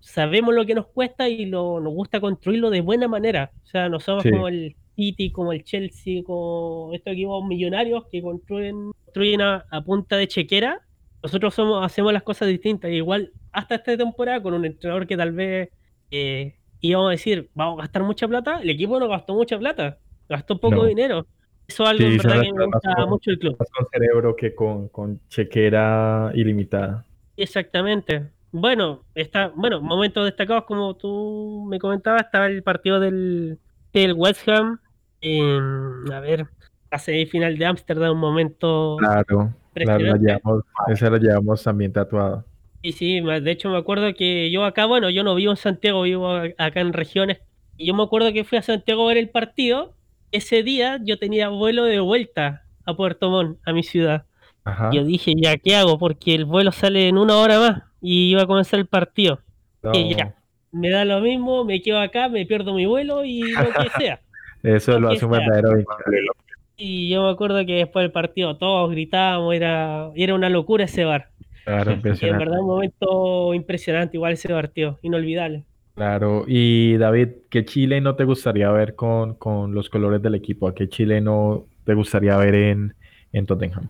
[0.00, 3.50] sabemos lo que nos cuesta y lo, nos gusta construirlo de buena manera.
[3.64, 4.30] O sea, no somos Sí.
[4.30, 9.80] como el City, como el Chelsea, como estos equipos millonarios que construyen, construyen a, a
[9.82, 10.82] punta de chequera.
[11.22, 12.90] Nosotros somos, hacemos las cosas distintas.
[12.90, 15.70] Igual hasta esta temporada con un entrenador que tal vez
[16.10, 18.60] eh, íbamos a decir, vamos a gastar mucha plata.
[18.60, 19.98] El equipo no gastó mucha plata,
[20.28, 20.84] gastó poco No.
[20.84, 21.26] dinero.
[21.68, 23.56] Eso es algo Sí, verdad que me gusta con- mucho el club.
[23.58, 27.06] Más con cerebro que con, con chequera ilimitada.
[27.36, 28.30] Exactamente.
[28.50, 33.58] Bueno, está, bueno, momentos destacados como tú me comentabas, estaba el partido del,
[33.92, 34.78] del West Ham,
[35.22, 36.46] en, a ver,
[36.90, 40.26] la semifinal de Ámsterdam, un momento Claro, claro, la impresionante.
[40.26, 42.44] llevamos, esa la llevamos también tatuada.
[42.82, 46.02] Sí, sí, de hecho me acuerdo que yo acá, bueno, yo no vivo en Santiago,
[46.02, 47.40] vivo acá en regiones,
[47.76, 49.94] y yo me acuerdo que fui a Santiago a ver el partido,
[50.32, 54.24] ese día yo tenía vuelo de vuelta a Puerto Montt, a mi ciudad.
[54.64, 54.90] Ajá.
[54.92, 55.98] Yo dije, ya, ¿qué hago?
[55.98, 59.40] Porque el vuelo sale en una hora más y iba a comenzar el partido.
[59.82, 60.34] No, que ya.
[60.72, 64.20] Me da lo mismo, me quedo acá, me pierdo mi vuelo y lo que sea.
[64.62, 65.84] Eso lo Lo hace un verdadero.
[66.84, 71.04] Y yo me acuerdo que después del partido todos gritábamos, era, era una locura ese
[71.04, 71.30] bar.
[71.64, 72.38] Claro, Y en impresionante.
[72.38, 75.66] verdad un momento impresionante, igual ese partido, inolvidable.
[75.94, 76.44] Claro.
[76.48, 80.66] Y David, ¿qué Chile no te gustaría ver con, con los colores del equipo?
[80.68, 82.94] ¿A qué Chile no te gustaría ver en,
[83.32, 83.88] en Tottenham?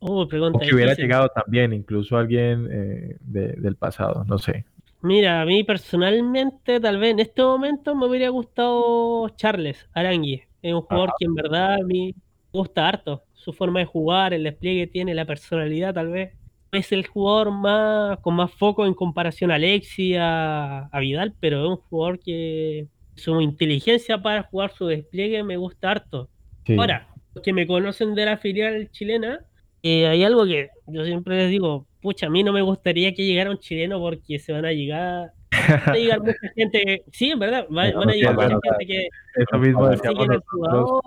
[0.00, 0.26] O
[0.64, 0.96] que hubiera difícil.
[0.96, 4.64] llegado también, incluso alguien eh, de- del pasado, no sé.
[5.00, 10.42] Mira, a mí personalmente, tal vez en este momento me hubiera gustado Charles Arangui.
[10.66, 12.12] Es un jugador que en verdad a mí
[12.52, 13.22] me gusta harto.
[13.34, 16.32] Su forma de jugar, el despliegue que tiene, la personalidad, tal vez.
[16.72, 21.62] Es el jugador más con más foco en comparación a Alexi, a, a Vidal, pero
[21.62, 26.28] es un jugador que su inteligencia para jugar su despliegue me gusta harto.
[26.66, 26.76] Sí.
[26.76, 29.44] Ahora, los que me conocen de la filial chilena,
[29.84, 33.24] eh, hay algo que yo siempre les digo, pucha, a mí no me gustaría que
[33.24, 35.30] llegara un chileno porque se van a llegar,
[35.86, 38.86] a llegar mucha gente, sí, en verdad, va- Pero van a llegar es mucha gente
[38.86, 41.00] que Eso mismo decíamos nosotros.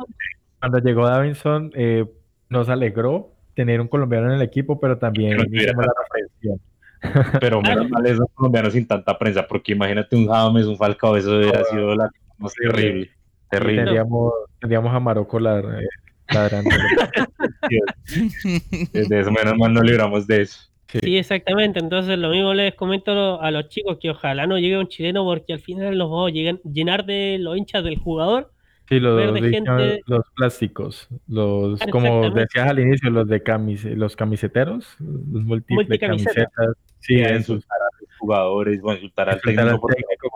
[0.59, 2.05] Cuando llegó Davinson, eh,
[2.49, 5.45] nos alegró tener un colombiano en el equipo, pero también la.
[7.39, 11.37] Pero menos mal esos colombianos sin tanta prensa, porque imagínate un James, un Falcao, eso
[11.37, 13.09] hubiera sido la más terrible.
[13.49, 13.83] Terrible.
[13.83, 15.87] tendríamos, tendríamos a Marocco la, eh,
[16.27, 16.69] ladrando.
[18.93, 20.68] De eso menos mal no libramos de eso.
[20.91, 24.87] Sí, exactamente, entonces lo mismo les comento a los chicos que ojalá no llegue un
[24.87, 28.51] chileno porque al final los vamos a llenar de los hinchas del jugador,
[28.87, 33.43] Sí, los, Ver de gente- los plásticos, los, Ah, como decías al inicio, los de
[33.43, 36.45] camis, los camiseteros, los múltiples Multicamiseta.
[36.55, 36.75] camisetas.
[36.99, 37.35] Sí, Sí, eso.
[37.53, 40.29] insultar a los jugadores, o insultar al Insultar al técnico,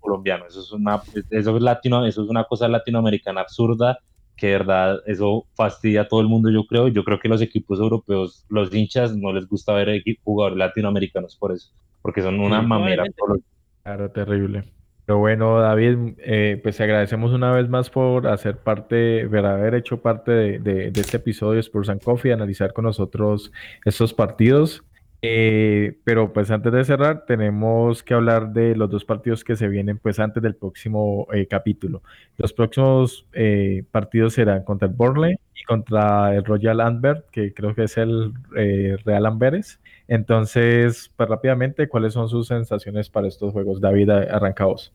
[0.00, 0.46] colombiano.
[0.46, 3.98] Eso es una, eso es latino, eso es una cosa latinoamericana absurda
[4.42, 6.88] que de verdad eso fastidia a todo el mundo, yo creo.
[6.88, 11.52] Yo creo que los equipos europeos, los hinchas, no les gusta ver jugadores latinoamericanos por
[11.52, 11.70] eso,
[12.02, 13.04] porque son una Sí, mamera.
[13.28, 13.38] los-
[13.84, 14.64] Claro, terrible.
[15.06, 19.76] Pero bueno, David, eh, pues te agradecemos una vez más por hacer parte, por haber
[19.76, 23.52] hecho parte de, de- de este episodio de Spurs and Coffee, analizar con nosotros
[23.84, 24.82] estos partidos.
[25.24, 29.68] Eh, pero pues antes de cerrar, tenemos que hablar de los dos partidos que se
[29.68, 32.02] vienen pues antes del próximo eh, capítulo.
[32.38, 37.72] Los próximos eh, partidos serán contra el Burnley y contra el Royal Antwerp, que creo
[37.72, 39.80] que es el eh, Real Amberes.
[40.08, 43.80] Entonces, pues rápidamente, ¿cuáles son sus sensaciones para estos juegos?
[43.80, 44.92] David, arranca vos.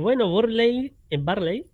[0.00, 1.64] Bueno, Burley, en Barley,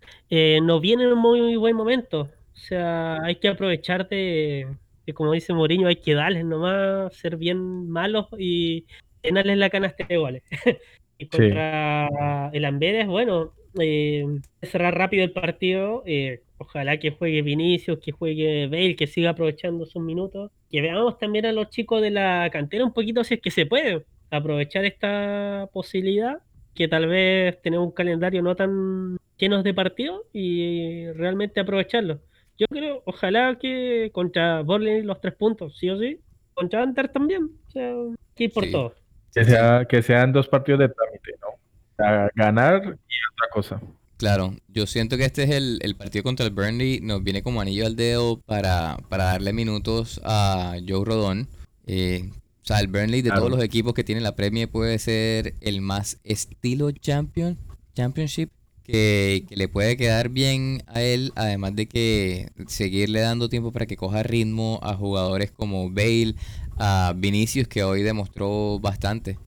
[0.61, 2.21] no viene en un muy buen momento.
[2.53, 4.67] O sea, hay que aprovechar de,
[5.07, 8.85] de, como dice Mourinho, hay que darles nomás, ser bien malos y
[9.23, 10.43] llenarles la canasta de goles.
[11.17, 14.25] y contra el Amberes, bueno, eh,
[14.61, 16.03] cerrar rápido el partido.
[16.05, 20.51] eh, ojalá que juegue Vinicius, que juegue Bale, que siga aprovechando sus minutos.
[20.69, 23.65] Que veamos también a los chicos de la cantera un poquito si es que se
[23.65, 26.39] puede aprovechar esta posibilidad
[26.75, 32.19] que tal vez tenemos un calendario no tan llenos de partidos y realmente aprovecharlo.
[32.59, 36.19] Yo creo, ojalá que contra Borley los tres puntos, sí o sí.
[36.53, 37.51] Contra Antar también.
[37.67, 37.93] O sea,
[38.35, 38.71] que por Sí.
[38.71, 38.93] todo.
[39.33, 41.49] Que, sea, que sean dos partidos de trámite, ¿no?
[41.49, 43.81] O sea, ganar y otra cosa.
[44.17, 47.61] Claro, yo siento que este es el, el partido contra el Burnley, nos viene como
[47.61, 51.47] anillo al dedo para, para darle minutos a Joe Rodón.
[51.85, 52.31] Eh,
[52.63, 53.41] o sea, el Burnley de Claro.
[53.41, 57.57] todos los equipos que tiene la Premier puede ser el más estilo champion,
[57.93, 58.49] Championship
[58.87, 63.85] que, que le puede quedar bien a él, además de que seguirle dando tiempo para
[63.85, 66.35] que coja ritmo a jugadores como Bale,
[66.77, 69.37] a Vinicius que hoy demostró bastante,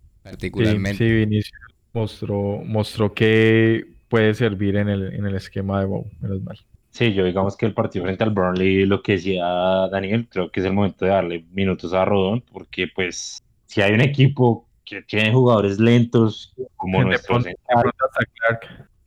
[0.57, 0.93] Sí, particularmente.
[0.93, 1.59] sí, Vinicius
[1.93, 6.59] mostró, mostró que puede servir en el, en el esquema de Bow, menos mal.
[6.93, 9.45] Sí, yo digamos que el partido frente al Burnley, lo que decía
[9.91, 13.93] Daniel, creo que es el momento de darle minutos a Rodón, porque pues si hay
[13.95, 17.49] un equipo que tienen jugadores lentos como pronto-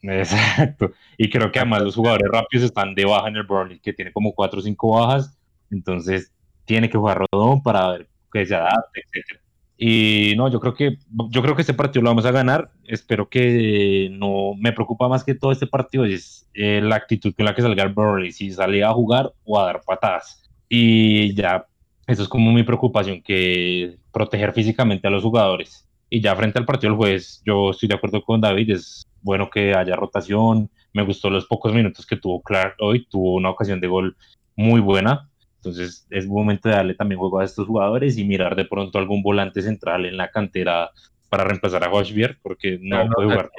[0.03, 0.91] Exacto.
[1.17, 4.11] Y creo que además los jugadores rápidos están de baja en el Burnley, que tiene
[4.11, 5.37] como cuatro o cinco bajas.
[5.71, 6.33] Entonces
[6.65, 9.39] tiene que jugar Rodón para ver que se adapte, etcétera.
[9.77, 10.97] Y no, yo creo que
[11.29, 12.71] yo creo que este partido lo vamos a ganar.
[12.85, 17.45] Espero que no me preocupa más que todo este partido es eh, la actitud con
[17.45, 20.49] la que salga el Burnley, si sale a jugar o a dar patadas.
[20.69, 21.65] Y ya,
[22.07, 25.87] eso es como mi preocupación, que proteger físicamente a los jugadores.
[26.09, 29.49] Y ya frente al partido del jueves, yo estoy de acuerdo con David, es bueno
[29.49, 30.69] que haya rotación.
[30.93, 34.15] Me gustó los pocos minutos que tuvo Clark hoy, tuvo una ocasión de gol
[34.55, 35.29] muy buena.
[35.55, 39.23] Entonces es momento de darle también juego a estos jugadores y mirar de pronto algún
[39.23, 40.91] volante central en la cantera
[41.29, 43.51] para reemplazar a Hochbier, porque no, No, no, puede es jugar.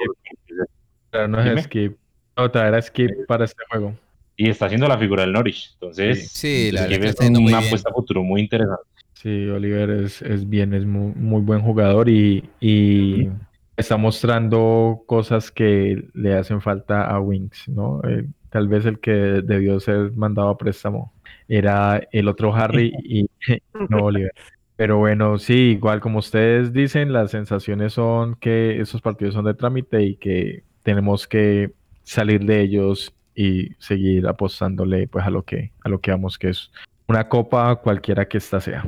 [1.09, 1.97] Claro, no es skip.
[2.37, 3.93] No, traer a skip para este juego.
[4.37, 5.71] Y está haciendo la figura del Norwich.
[5.73, 7.67] Entonces, Sí, la verdad Skip que es muy una bien.
[7.67, 8.83] apuesta a futuro muy interesante.
[9.13, 13.29] Sí, Oliver es, es bien, es muy, muy buen jugador y, y
[13.77, 18.01] está mostrando cosas que le hacen falta a Wings, ¿no?
[18.07, 21.13] Eh, tal vez el que debió ser mandado a préstamo
[21.47, 23.29] era el otro Harry y
[23.89, 24.31] no Oliver.
[24.77, 29.53] Pero bueno, sí, igual como ustedes dicen, las sensaciones son que esos partidos son de
[29.53, 31.71] trámite y que tenemos que
[32.03, 36.49] salir de ellos y seguir apostándole pues a lo que a lo que vamos que
[36.49, 36.71] es
[37.07, 38.83] una copa cualquiera que esta sea.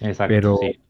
[0.00, 0.80] Exacto, Pero- sí.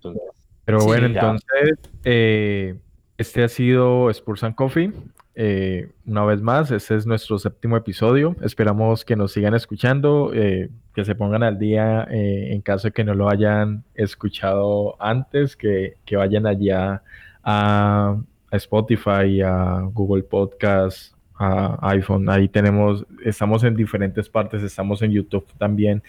[0.67, 2.75] Pero bueno, entonces eh,
[3.19, 4.93] este ha sido Spurs and Coffee.
[5.37, 8.37] Eh, una vez más, este es nuestro séptimo episodio.
[8.43, 12.93] Esperamos que nos sigan escuchando, eh, que se pongan al día eh, en caso de
[12.93, 17.03] que no lo hayan escuchado antes, que, vayan allá
[17.43, 18.17] a,
[18.51, 22.29] a Spotify, a Google Podcast, a iPhone.
[22.29, 26.03] Ahí tenemos, estamos en diferentes partes, estamos en YouTube también.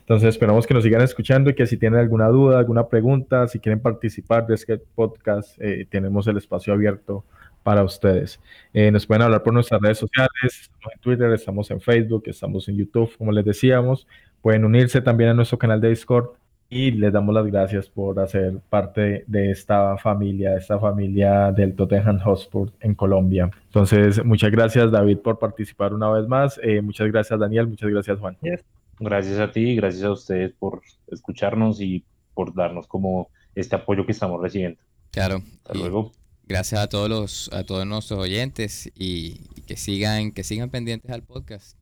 [0.00, 3.58] Entonces esperamos que nos sigan escuchando y que si tienen alguna duda, alguna pregunta, si
[3.58, 7.24] quieren participar de este podcast, eh, tenemos el espacio abierto
[7.62, 8.40] para ustedes.
[8.72, 12.68] Eh, nos pueden hablar por nuestras redes sociales, estamos en Twitter, estamos en Facebook, estamos
[12.68, 14.06] en YouTube, como les decíamos.
[14.40, 16.30] Pueden unirse también a nuestro canal de Discord
[16.70, 22.18] y les damos las gracias por hacer parte de esta familia, esta familia del Tottenham
[22.20, 23.50] Hotspur en Colombia.
[23.66, 26.60] Entonces, muchas gracias David por participar una vez más.
[26.62, 28.36] Eh, muchas gracias Daniel, muchas gracias Juan.
[29.00, 32.04] gracias a ti, gracias a ustedes por escucharnos y
[32.34, 34.80] por darnos como este apoyo que estamos recibiendo.
[35.10, 35.36] Claro.
[35.64, 36.12] Hasta y luego.
[36.46, 41.10] gracias a todos los, a todos nuestros oyentes y, y que sigan, que sigan pendientes
[41.10, 41.78] al podcast.